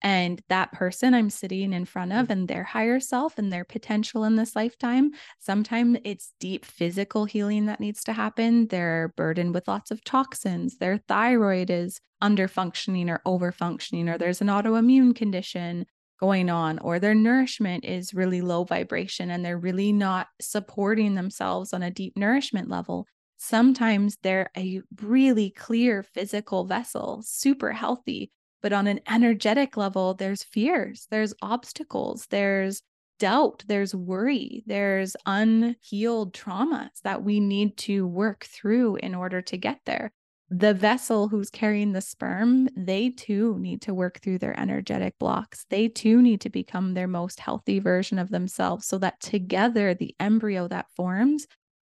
[0.03, 2.31] and that person I'm sitting in front of mm.
[2.31, 5.11] and their higher self and their potential in this lifetime.
[5.41, 8.69] Sometimes it's deep physical healing that needs to happen.
[8.69, 10.79] They're burdened with lots of toxins.
[10.79, 15.87] Their thyroid is under functioning or over functioning, or there's an autoimmune condition
[16.21, 21.73] going on, or their nourishment is really low vibration and they're really not supporting themselves
[21.73, 23.07] on a deep nourishment level.
[23.37, 28.33] Sometimes they're a really clear physical vessel, super healthy,
[28.63, 32.83] but on an energetic level, there's fears, there's obstacles, there's
[33.19, 39.57] doubt, there's worry, there's unhealed traumas that we need to work through in order to
[39.57, 40.13] get there.
[40.51, 45.67] The vessel who's carrying the sperm, they too need to work through their energetic blocks.
[45.69, 50.15] They too need to become their most healthy version of themselves so that together the
[50.19, 51.47] embryo that forms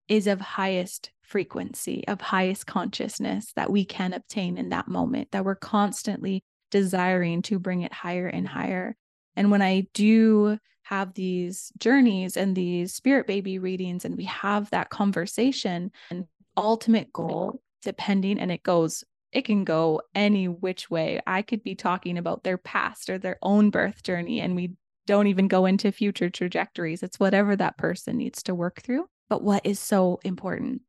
[0.10, 5.46] is of highest frequency, of highest consciousness that we can obtain in that moment, that
[5.46, 8.96] we're constantly desiring to bring it higher and higher.
[9.36, 14.70] And when I do have these journeys and these spirit baby readings, and we have
[14.72, 16.26] that conversation, and
[16.58, 21.22] ultimate goal, depending, and it goes, it can go any which way.
[21.26, 24.74] I could be talking about their past or their own birth journey, and we
[25.08, 27.04] don't even go into future trajectories.
[27.04, 29.08] It's whatever that person needs to work through.
[29.30, 30.82] But what is so important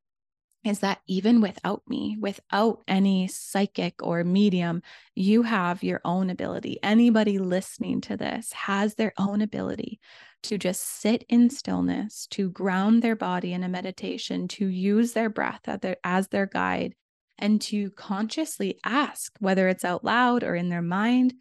[0.65, 4.83] is that even without me, without any psychic or medium,
[5.15, 6.79] you have your own ability.
[6.83, 10.01] Anybody listening to this has their own ability
[10.45, 15.31] to just sit in stillness, to ground their body in a meditation, to use their
[15.31, 15.63] breath
[16.05, 16.95] as their, guide,
[17.39, 21.35] and to consciously ask, whether it's out loud or in their mind,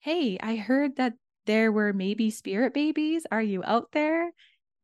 [0.00, 1.14] Hey, I heard that
[1.46, 3.26] there were maybe spirit babies.
[3.32, 4.32] Are you out there?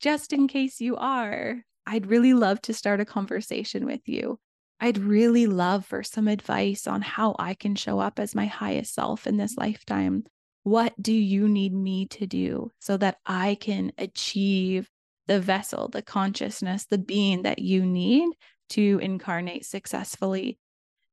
[0.01, 1.57] Just in case you are,
[1.87, 4.39] I'd really love to start a conversation with you.
[4.81, 8.95] I'd really love for some advice on how I can show up as my highest
[8.95, 10.24] self in this lifetime.
[10.62, 14.89] What do you need me to do so that I can achieve
[15.26, 18.31] the vessel, the consciousness, the being that you need
[18.70, 20.59] to incarnate successfully?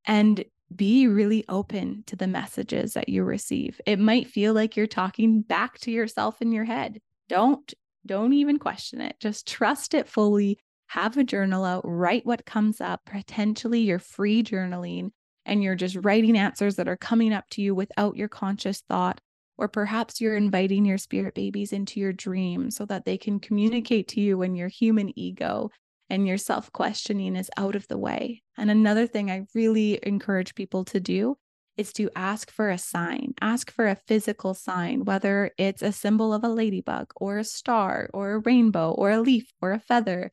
[0.06, 0.44] And
[0.74, 3.80] be really open to the messages that you receive.
[3.86, 7.00] It might feel like you're talking back to yourself in your head.
[7.28, 7.72] Don't
[8.08, 9.16] don't even question it.
[9.20, 10.58] Just trust it fully.
[10.88, 13.02] Have a journal out, write what comes up.
[13.04, 15.10] Potentially you're free journaling
[15.44, 19.20] and you're just writing answers that are coming up to you without your conscious thought.
[19.58, 24.08] Or perhaps you're inviting your spirit babies into your dream so that they can communicate
[24.08, 25.70] to you when your human ego
[26.08, 28.42] and your self questioning is out of the way.
[28.56, 31.36] And another thing I really encourage people to do
[31.78, 36.34] is to ask for a sign, ask for a physical sign, whether it's a symbol
[36.34, 40.30] of a ladybug or a star or a rainbow or a leaf or a feather,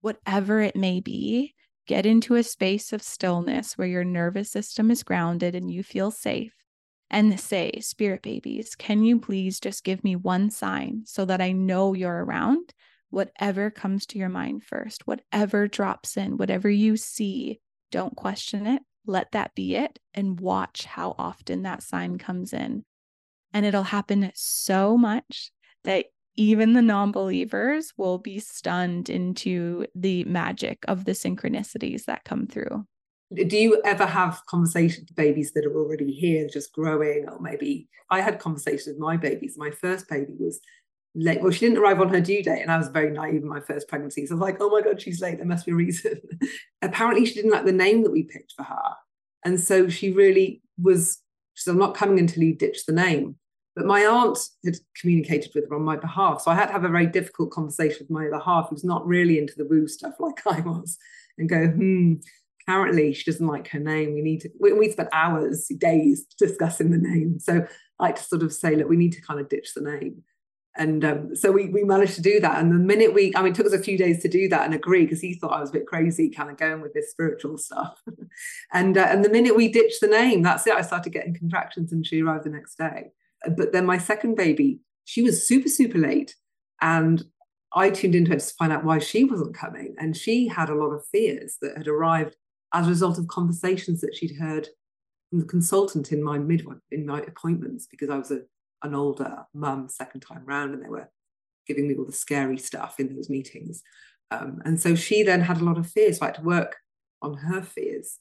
[0.00, 1.54] whatever it may be.
[1.86, 6.10] Get into a space of stillness where your nervous system is grounded and you feel
[6.10, 6.52] safe.
[7.08, 11.52] And say, Spirit babies, can you please just give me one sign so that I
[11.52, 12.74] know you're around?
[13.10, 18.82] whatever comes to your mind first, whatever drops in, whatever you see, don't question it.
[19.06, 22.84] Let that be it and watch how often that sign comes in.
[23.52, 25.50] And it'll happen so much
[25.84, 32.24] that even the non believers will be stunned into the magic of the synchronicities that
[32.24, 32.84] come through.
[33.34, 37.26] Do you ever have conversations with babies that are already here, just growing?
[37.28, 39.56] Or maybe I had conversations with my babies.
[39.56, 40.60] My first baby was
[41.16, 41.40] late.
[41.40, 43.60] Well, she didn't arrive on her due date, and I was very naive in my
[43.60, 44.26] first pregnancy.
[44.26, 45.38] So I was like, oh my God, she's late.
[45.38, 46.20] There must be a reason.
[46.82, 48.94] Apparently, she didn't like the name that we picked for her.
[49.44, 51.22] And so she really was,
[51.54, 53.36] she said, I'm not coming until you ditch the name.
[53.74, 56.42] But my aunt had communicated with her on my behalf.
[56.42, 59.06] So I had to have a very difficult conversation with my other half, who's not
[59.06, 60.98] really into the woo stuff like I was,
[61.38, 62.14] and go, hmm,
[62.62, 64.14] apparently she doesn't like her name.
[64.14, 67.38] We need to, we, we spent hours, days discussing the name.
[67.38, 67.66] So
[67.98, 70.22] I like to sort of say, look, we need to kind of ditch the name
[70.78, 72.58] and um, so we, we managed to do that.
[72.58, 74.64] And the minute we i mean it took us a few days to do that
[74.64, 77.10] and agree because he thought i was a bit crazy kind of going with this
[77.10, 78.00] spiritual stuff.
[78.72, 80.74] And uh, and the minute we ditched the name that's it.
[80.74, 83.10] I started getting contractions and she arrived the next day.
[83.56, 86.34] But then my second baby she was super super late.
[86.82, 87.24] And
[87.74, 89.94] i tuned into her to find out why she wasn't coming.
[89.98, 92.36] And she had a lot of fears that had arrived
[92.74, 94.68] as a result of conversations that she'd heard
[95.30, 98.40] from the consultant in my midwife in my appointments because i was a
[98.86, 101.10] an older mum second time round and they were
[101.66, 103.82] giving me all the scary stuff in those meetings.
[104.30, 106.18] Um, and so she then had a lot of fears.
[106.18, 106.76] So I had to work
[107.22, 108.18] on her fears.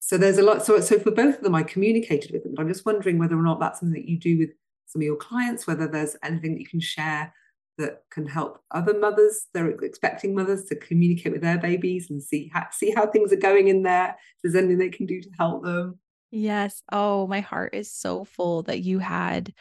[0.00, 0.64] So there's a lot.
[0.64, 2.54] So, so for both of them, I communicated with them.
[2.54, 4.50] But I'm just wondering whether or not that's something that you do with
[4.86, 7.32] some of your clients, whether there's anything that you can share
[7.78, 12.50] that can help other mothers, they're expecting mothers to communicate with their babies and see
[12.52, 14.10] how, see how things are going in there.
[14.10, 15.98] If there's anything they can do to help them.
[16.30, 16.82] Yes.
[16.92, 19.52] Oh, my heart is so full that you had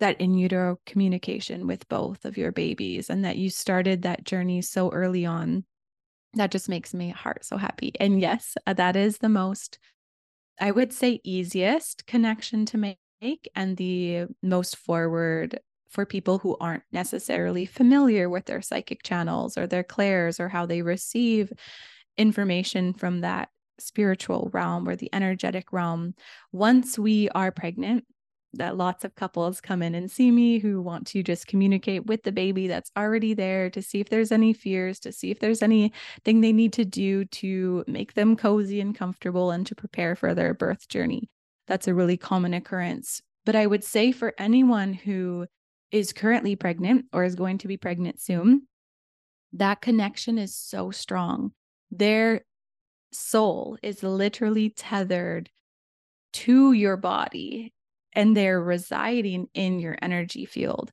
[0.00, 4.60] that in utero communication with both of your babies and that you started that journey
[4.60, 5.64] so early on.
[6.34, 7.92] That just makes me heart so happy.
[7.98, 9.78] And yes, uh, that is the most,
[10.60, 12.98] I would say, easiest connection to make
[13.54, 19.66] and the most forward for people who aren't necessarily familiar with their psychic channels or
[19.66, 21.52] their clairs or how they receive
[22.16, 23.48] information from that
[23.80, 26.14] spiritual realm or the energetic realm.
[26.52, 28.04] Once we are pregnant,
[28.54, 32.22] that lots of couples come in and see me who want to just communicate with
[32.24, 35.62] the baby that's already there to see if there's any fears, to see if there's
[35.62, 40.34] anything they need to do to make them cozy and comfortable and to prepare for
[40.34, 41.28] their birth journey.
[41.68, 43.22] That's a really common occurrence.
[43.46, 45.46] But I would say for anyone who
[45.92, 48.66] is currently pregnant or is going to be pregnant soon,
[49.52, 51.52] that connection is so strong.
[51.90, 52.42] Their
[53.12, 55.50] soul is literally tethered
[56.32, 57.72] to your body
[58.12, 60.90] and they're residing in your energy field.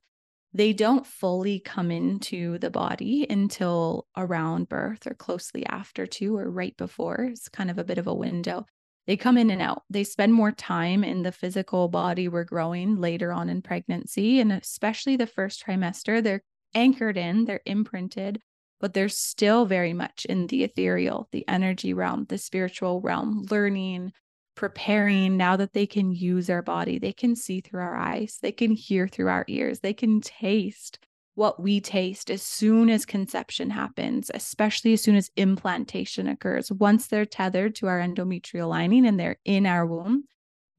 [0.54, 6.50] They don't fully come into the body until around birth or closely after, too, or
[6.50, 7.28] right before.
[7.30, 8.66] It's kind of a bit of a window.
[9.06, 9.82] They come in and out.
[9.90, 14.40] They spend more time in the physical body we're growing later on in pregnancy.
[14.40, 16.42] And especially the first trimester, they're
[16.74, 18.40] anchored in, they're imprinted,
[18.80, 24.12] but they're still very much in the ethereal, the energy realm, the spiritual realm, learning,
[24.58, 26.98] preparing now that they can use our body.
[26.98, 30.98] They can see through our eyes, they can hear through our ears, they can taste
[31.36, 36.72] what we taste as soon as conception happens, especially as soon as implantation occurs.
[36.72, 40.24] Once they're tethered to our endometrial lining and they're in our womb,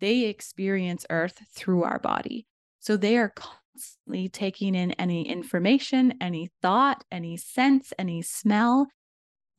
[0.02, 2.46] they experience earth through our body.
[2.82, 8.88] So they are constantly taking in any information, any thought, any sense, any smell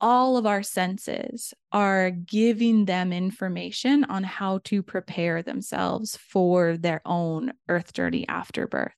[0.01, 7.01] all of our senses are giving them information on how to prepare themselves for their
[7.05, 8.91] own earth journey after birth.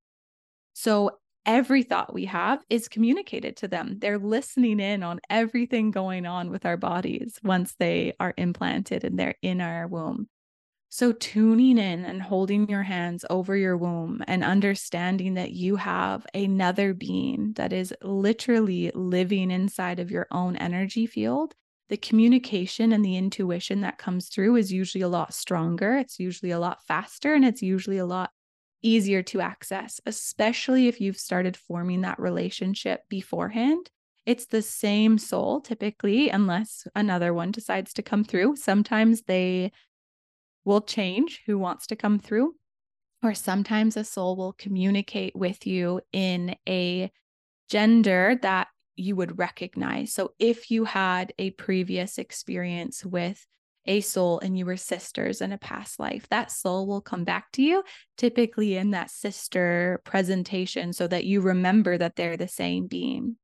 [0.74, 3.99] So every thought we have is communicated to them.
[3.99, 9.20] They're listening in on everything going on with our bodies once they are implanted and
[9.20, 10.30] they're in our womb.
[10.96, 16.24] So, tuning in and holding your hands over your womb and understanding that you have
[16.36, 21.56] another being that is literally living inside of your own energy field,
[21.89, 25.96] the communication and the intuition that comes through is usually a lot stronger.
[25.98, 28.30] It's usually a lot faster and it's usually a lot
[28.84, 33.89] easier to access, especially if you've started forming that relationship beforehand.
[34.28, 38.58] It's the same soul typically, unless another one decides to come through.
[38.58, 39.72] Sometimes they
[40.66, 42.55] will change who wants to come through,
[43.22, 47.11] or sometimes a soul will communicate with you in a
[47.70, 50.14] gender that you would recognize.
[50.14, 53.45] So if you had a previous experience with
[53.86, 57.51] a soul and you were sisters in a past life, that soul will come back
[57.53, 57.84] to you,
[58.18, 63.36] typically in that sister presentation, so that you remember that they're the same being.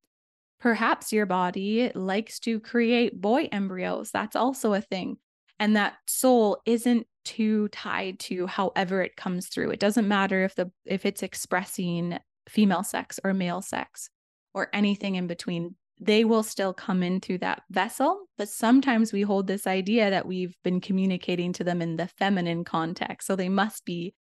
[0.59, 4.11] Perhaps your body likes to create boy embryos.
[4.11, 5.17] That's also a thing.
[5.59, 9.71] And that soul isn't too tied to however it comes through.
[9.71, 14.09] It doesn't matter if the if it's expressing female sex or male sex
[14.53, 18.21] or anything in between they will still come in through that vessel.
[18.37, 22.63] But sometimes we hold this idea that we've been communicating to them in the feminine
[22.63, 23.27] context.
[23.27, 24.13] So they must be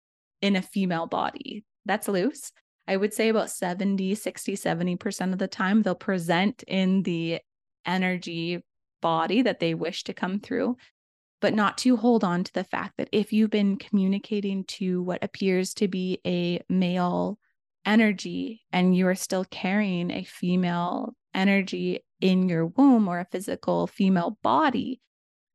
[0.43, 1.64] in a female body.
[1.86, 2.53] That's loose.
[2.89, 7.41] I would say about 70, 60, 70% of the time, they'll present in the
[7.86, 8.64] energy
[9.01, 10.76] body that they wish to come through,
[11.41, 15.22] but not to hold on to the fact that if you've been communicating to what
[15.22, 17.39] appears to be a male
[17.84, 23.86] energy and you are still carrying a female energy in your womb or a physical
[23.86, 25.01] female body,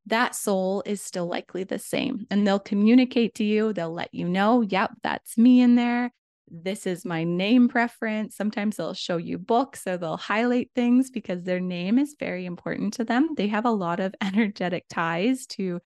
[0.06, 2.26] that soul is still likely the same.
[2.30, 6.12] And they'll communicate to you, they'll let you know, yep, that's me in there.
[6.56, 8.36] This is my name preference.
[8.36, 12.94] Sometimes they'll show you books or they'll highlight things because their name is very important
[12.94, 13.30] to them.
[13.36, 15.80] They have a lot of energetic ties to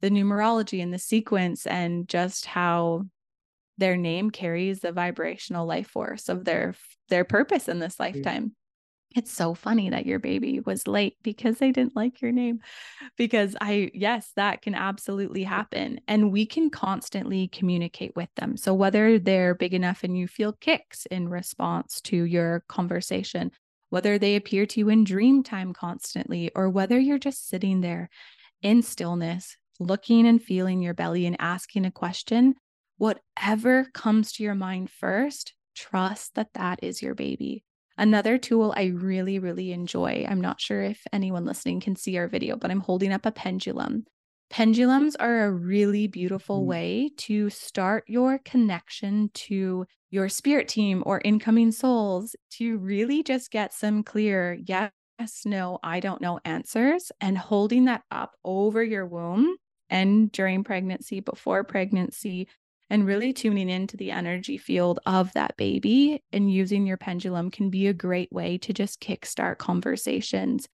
[0.00, 3.02] the numerology and the sequence and just how
[3.76, 6.74] their name carries the vibrational life force of their
[7.08, 8.00] their purpose in this mm.
[8.00, 8.54] lifetime
[9.14, 12.60] it's so funny that your baby was late because they didn't like your name.
[13.16, 16.00] Because I, yes, that can absolutely happen.
[16.08, 18.56] And we can constantly communicate with them.
[18.56, 23.52] So whether they're big enough and you feel kicks in response to your conversation,
[23.90, 28.10] whether they appear to you in dream time constantly, or whether you're just sitting there
[28.62, 32.54] in stillness, looking and feeling your belly and asking a question,
[32.98, 37.64] whatever comes to your mind first, trust that that is your baby.
[37.96, 40.26] Another tool I really, really enjoy.
[40.28, 43.30] I'm not sure if anyone listening can see our video, but I'm holding up a
[43.30, 44.04] pendulum.
[44.50, 46.66] Pendulums are a really beautiful mm.
[46.66, 53.50] way to start your connection to your spirit team or incoming souls to really just
[53.50, 54.90] get some clear yes,
[55.44, 59.56] no, I don't know answers and holding that up over your womb
[59.90, 62.48] and during pregnancy, before pregnancy,
[62.94, 67.68] and really tuning into the energy field of that baby and using your pendulum can
[67.68, 70.68] be a great way to just kickstart conversations.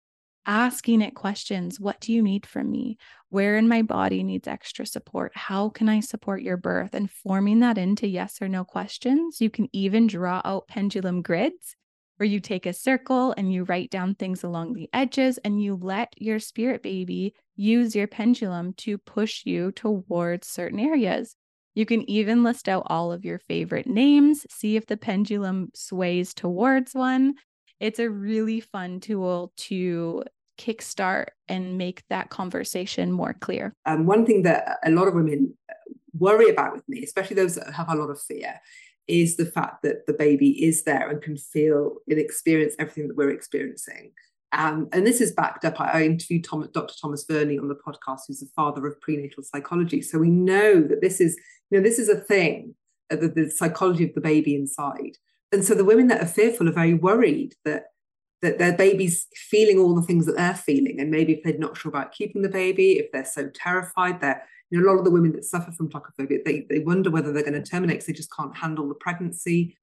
[0.45, 2.97] Asking it questions What do you need from me?
[3.29, 5.31] Where in my body needs extra support?
[5.33, 6.93] How can I support your birth?
[6.93, 9.39] And forming that into yes or no questions.
[9.39, 11.77] You can even draw out pendulum grids
[12.17, 15.79] where you take a circle and you write down things along the edges and you
[15.81, 21.37] let your spirit baby use your pendulum to push you towards certain areas.
[21.79, 26.33] You can even list out all of your favorite names, see if the pendulum sways
[26.33, 27.35] towards one.
[27.79, 30.25] It's a really fun tool to
[30.57, 33.73] kickstart and make that conversation more clear.
[33.85, 35.57] Um, one thing that a lot of women
[36.11, 38.59] worry about with me, especially those that have a lot of fear,
[39.07, 43.15] is the fact that the baby is there and can feel and experience everything that
[43.15, 44.11] we're experiencing.
[44.51, 45.79] Um, and this is backed up.
[45.79, 46.95] I, interviewed Tom, Dr.
[46.99, 50.01] Thomas Verny on the podcast, who's the father of prenatal psychology.
[50.01, 51.37] So we know that this is,
[51.69, 52.73] you know, this is a thing,
[53.11, 55.17] uh, the, the psychology of the baby inside.
[55.51, 57.85] And so the women that are fearful are very worried that
[58.41, 60.99] that their baby's feeling all the things that they're feeling.
[60.99, 64.41] And maybe if they're not sure about keeping the baby, if they're so terrified, they're,
[64.69, 67.33] you know, a lot of the women that suffer from tocophobia, they, they wonder whether
[67.33, 69.77] they're going to terminate because they just can't handle the pregnancy.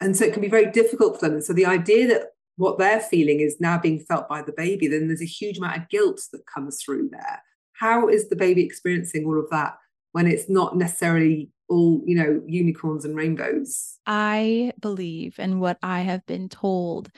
[0.00, 1.34] And so it can be very difficult for them.
[1.34, 4.88] And so the idea that what they're feeling is now being felt by the baby,
[4.88, 7.42] then there's a huge amount of guilt that comes through there.
[7.74, 9.76] How is the baby experiencing all of that
[10.12, 13.98] when it's not necessarily all, you know, unicorns and rainbows?
[14.06, 17.10] I believe, and what I have been told,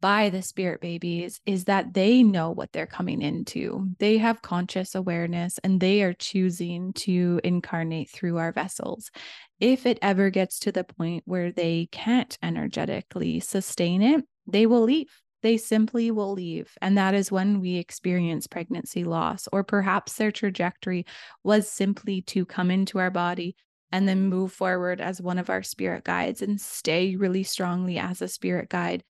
[0.00, 3.88] by the spirit babies is that they know what they're coming into.
[3.98, 9.10] They have conscious awareness and they are choosing to incarnate through our vessels.
[9.58, 14.82] If it ever gets to the point where they can't energetically sustain it, they will
[14.82, 15.10] leave.
[15.42, 16.72] They simply will leave.
[16.80, 21.06] And that is when we experience pregnancy loss, or perhaps their trajectory
[21.44, 23.56] was simply to come into our body
[23.92, 28.20] and then move forward as one of our spirit guides and stay really strongly as
[28.20, 29.04] a spirit guide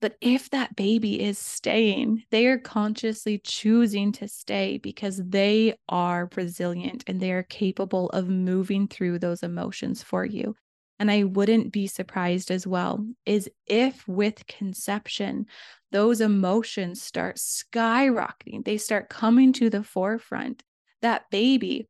[0.00, 6.28] but if that baby is staying, they are consciously choosing to stay because they are
[6.36, 10.54] resilient and they are capable of moving through those emotions for you.
[10.98, 15.46] And I wouldn't be surprised as well is if with conception,
[15.92, 20.62] those emotions start skyrocketing, they start coming to the forefront.
[21.02, 21.88] That baby,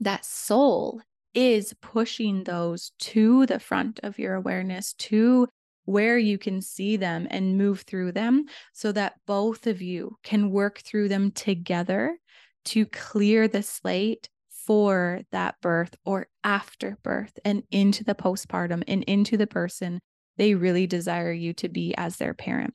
[0.00, 1.02] that soul
[1.34, 5.46] is pushing those to the front of your awareness, to
[5.84, 10.50] where you can see them and move through them so that both of you can
[10.50, 12.16] work through them together
[12.64, 14.28] to clear the slate
[14.70, 19.98] for that birth or after birth and into the postpartum and into the person
[20.36, 22.72] they really desire you to be as their parent.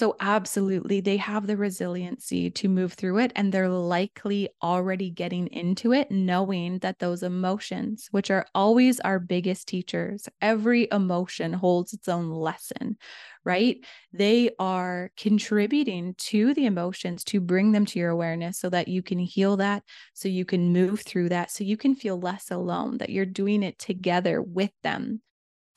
[0.00, 5.46] So, absolutely, they have the resiliency to move through it, and they're likely already getting
[5.48, 11.92] into it, knowing that those emotions, which are always our biggest teachers, every emotion holds
[11.92, 12.96] its own lesson,
[13.44, 13.84] right?
[14.10, 19.02] They are contributing to the emotions to bring them to your awareness so that you
[19.02, 19.82] can heal that,
[20.14, 23.62] so you can move through that, so you can feel less alone, that you're doing
[23.62, 25.20] it together with them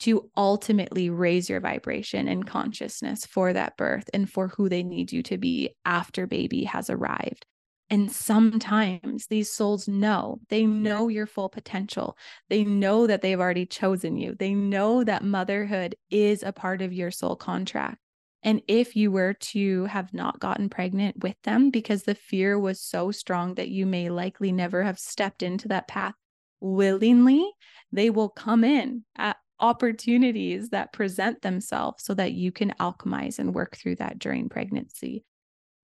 [0.04, 5.10] to ultimately raise your vibration and consciousness for that birth and for who they need
[5.10, 7.46] you to be after baby has arrived.
[7.88, 12.18] And sometimes these souls know, they know your full potential.
[12.50, 14.34] They know that they've already chosen you.
[14.38, 17.98] They know that motherhood is a part of your soul contract.
[18.42, 22.78] And if you were to have not gotten pregnant with them because the fear was
[22.78, 26.14] so strong that you may likely never have stepped into that path
[26.60, 27.50] willingly,
[27.90, 33.54] they will come in at opportunities that present themselves so that you can alchemize and
[33.54, 35.24] work through that during pregnancy.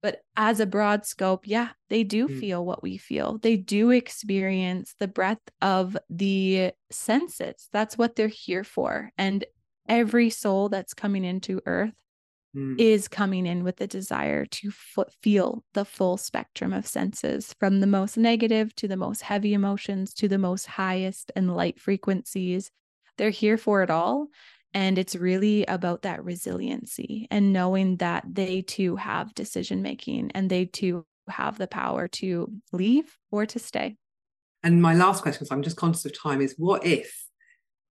[0.02, 2.38] But as a broad scope, yeah, they do mm.
[2.38, 3.38] feel what we feel.
[3.38, 7.68] They do experience the breadth of the senses.
[7.72, 9.12] That's what they're here for.
[9.16, 9.46] And
[9.88, 11.96] every soul that's coming into earth
[12.54, 12.78] mm.
[12.78, 17.80] is coming in with the desire to f- feel the full spectrum of senses from
[17.80, 22.70] the most negative to the most heavy emotions to the most highest and light frequencies
[23.20, 24.28] they're here for it all.
[24.72, 30.48] And it's really about that resiliency and knowing that they too have decision making and
[30.48, 33.96] they too have the power to leave or to stay.
[34.62, 37.26] And my last question, so I'm just conscious of time, is what if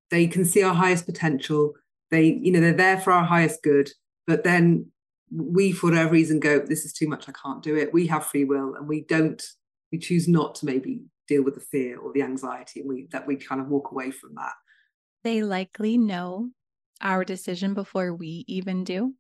[0.09, 1.73] they can see our highest potential?
[2.09, 3.91] They, you know, they're there for our highest good,
[4.25, 4.87] but then
[5.31, 7.93] we, for whatever reason, go, this is too much, I can't do it.
[7.93, 9.43] We have free will and we don't,
[9.91, 13.27] we choose not to maybe deal with the fear or the anxiety and we that
[13.27, 14.53] we kind of walk away from that
[15.23, 16.49] they likely know
[17.01, 19.15] our decision before we even do.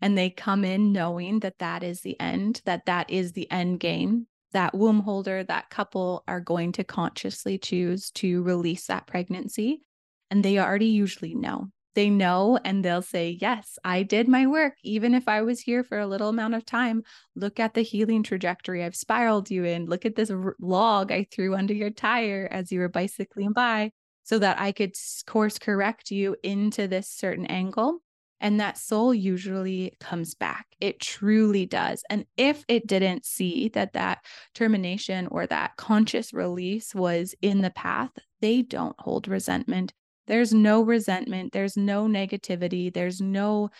[0.00, 3.80] And they come in knowing that that is the end, that that is the end
[3.80, 4.26] game.
[4.52, 9.82] That womb holder, that couple are going to consciously choose to release that pregnancy.
[10.30, 11.68] And they already usually know.
[11.94, 14.74] They know and they'll say, Yes, I did my work.
[14.82, 17.02] Even if I was here for a little amount of time,
[17.36, 19.86] look at the healing trajectory I've spiraled you in.
[19.86, 23.90] Look at this log I threw under your tire as you were bicycling by
[24.22, 24.94] so that I could
[25.26, 28.00] course correct you into this certain angle.
[28.40, 30.66] And that soul usually comes back.
[30.80, 32.02] It truly does.
[32.08, 37.70] And if it didn't see that that termination or that conscious release was in the
[37.70, 38.10] path,
[38.40, 39.92] they don't hold resentment.
[40.26, 43.70] There's no resentment, there's no negativity, there's no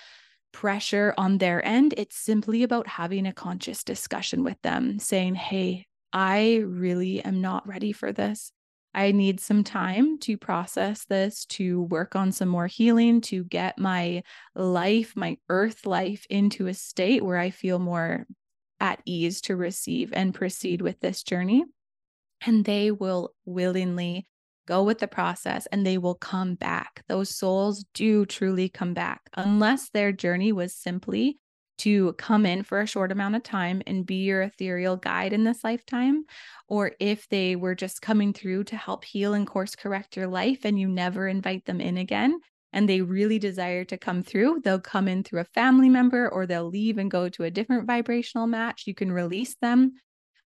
[0.53, 1.95] pressure on their end.
[1.97, 7.66] It's simply about having a conscious discussion with them, saying, Hey, I really am not
[7.66, 8.53] ready for this.
[8.95, 13.78] I need some time to process this, to work on some more healing, to get
[13.78, 14.22] my
[14.55, 18.26] life, my earth life into a state where I feel more
[18.80, 21.64] at ease to receive and proceed with this journey.
[22.45, 24.26] And they will willingly
[24.66, 27.03] go with the process and they will come back.
[27.09, 31.38] Those souls do truly come back, unless their journey was simply
[31.81, 35.45] to come in for a short amount of time and be your ethereal guide in
[35.45, 36.24] this lifetime,
[36.68, 40.61] or if they were just coming through to help heal and course correct your life
[40.64, 42.39] and you never invite them in again.
[42.72, 46.47] And they really desire to come through, they'll come in through a family member or
[46.47, 48.85] they'll leave and go to a different vibrational match.
[48.87, 49.95] You can release them.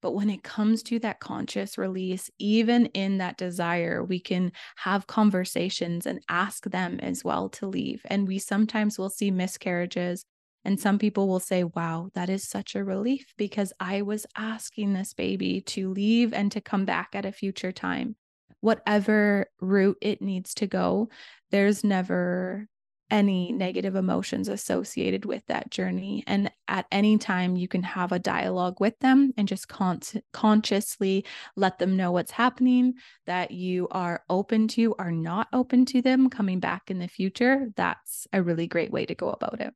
[0.01, 5.07] But when it comes to that conscious release, even in that desire, we can have
[5.07, 8.01] conversations and ask them as well to leave.
[8.05, 10.25] And we sometimes will see miscarriages
[10.66, 14.93] And some people will say, wow, that is such a relief because I was asking
[14.93, 18.16] this baby to leave and to come back at a future time.
[18.61, 21.09] Whatever route it needs to go,
[21.51, 22.68] there's never
[23.11, 26.24] any negative emotions associated with that journey.
[26.26, 29.99] And at any time, you can have a dialogue with them and just con-
[30.32, 32.95] consciously let them know what's happening,
[33.28, 37.68] that you are open to or not open to them coming back in the future.
[37.76, 39.74] That's a really great way to go about it.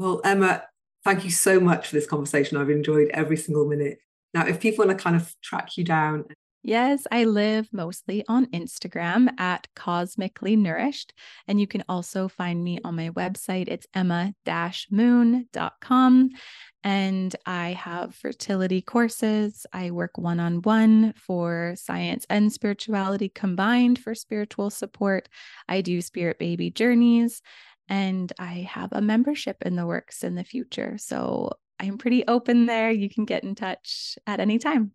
[0.00, 0.62] Well, Emma,
[1.04, 2.56] thank you so much for this conversation.
[2.56, 3.98] I've enjoyed every single minute.
[4.32, 6.24] Now, if people want to kind of track you down
[6.62, 11.14] Yes, I live mostly on Instagram at cosmically nourished.
[11.48, 13.68] And you can also find me on my website.
[13.68, 14.34] It's emma
[14.90, 16.30] moon.com.
[16.84, 19.64] And I have fertility courses.
[19.72, 25.30] I work one on one for science and spirituality combined for spiritual support.
[25.66, 27.40] I do spirit baby journeys.
[27.90, 30.96] And I have a membership in the works in the future.
[30.96, 32.90] So I'm pretty open there.
[32.90, 34.92] You can get in touch at any time.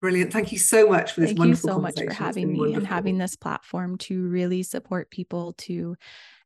[0.00, 0.32] Brilliant.
[0.32, 2.78] Thank you so much for this Thank wonderful you so much for having me wonderful.
[2.78, 5.96] and having this platform to really support people to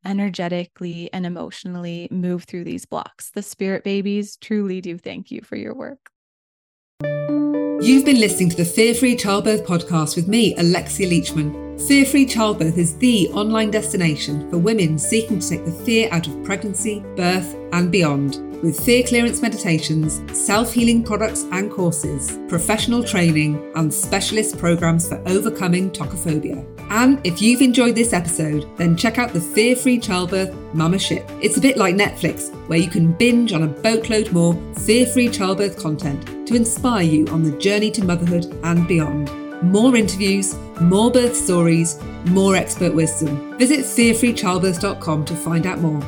[0.05, 3.31] energetically and emotionally move through these blocks.
[3.31, 6.11] The spirit babies truly do thank you for your work.
[7.81, 11.68] You've been listening to the Fear Free Childbirth podcast with me, Alexia Leachman.
[11.87, 16.27] Fear Free Childbirth is the online destination for women seeking to take the fear out
[16.27, 23.05] of pregnancy, birth, and beyond with fear clearance meditations, self healing products and courses, professional
[23.05, 26.67] training, and specialist programs for overcoming tocophobia.
[26.91, 31.25] And if you've enjoyed this episode, then check out the Fear Free Childbirth Mama Ship.
[31.41, 35.29] It's a bit like Netflix, where you can binge on a boatload more fear free
[35.29, 39.31] childbirth content to inspire you on the journey to motherhood and beyond.
[39.63, 43.59] More interviews, more birth stories, more expert wisdom.
[43.59, 46.01] Visit fearfreechildbirth.com to find out more.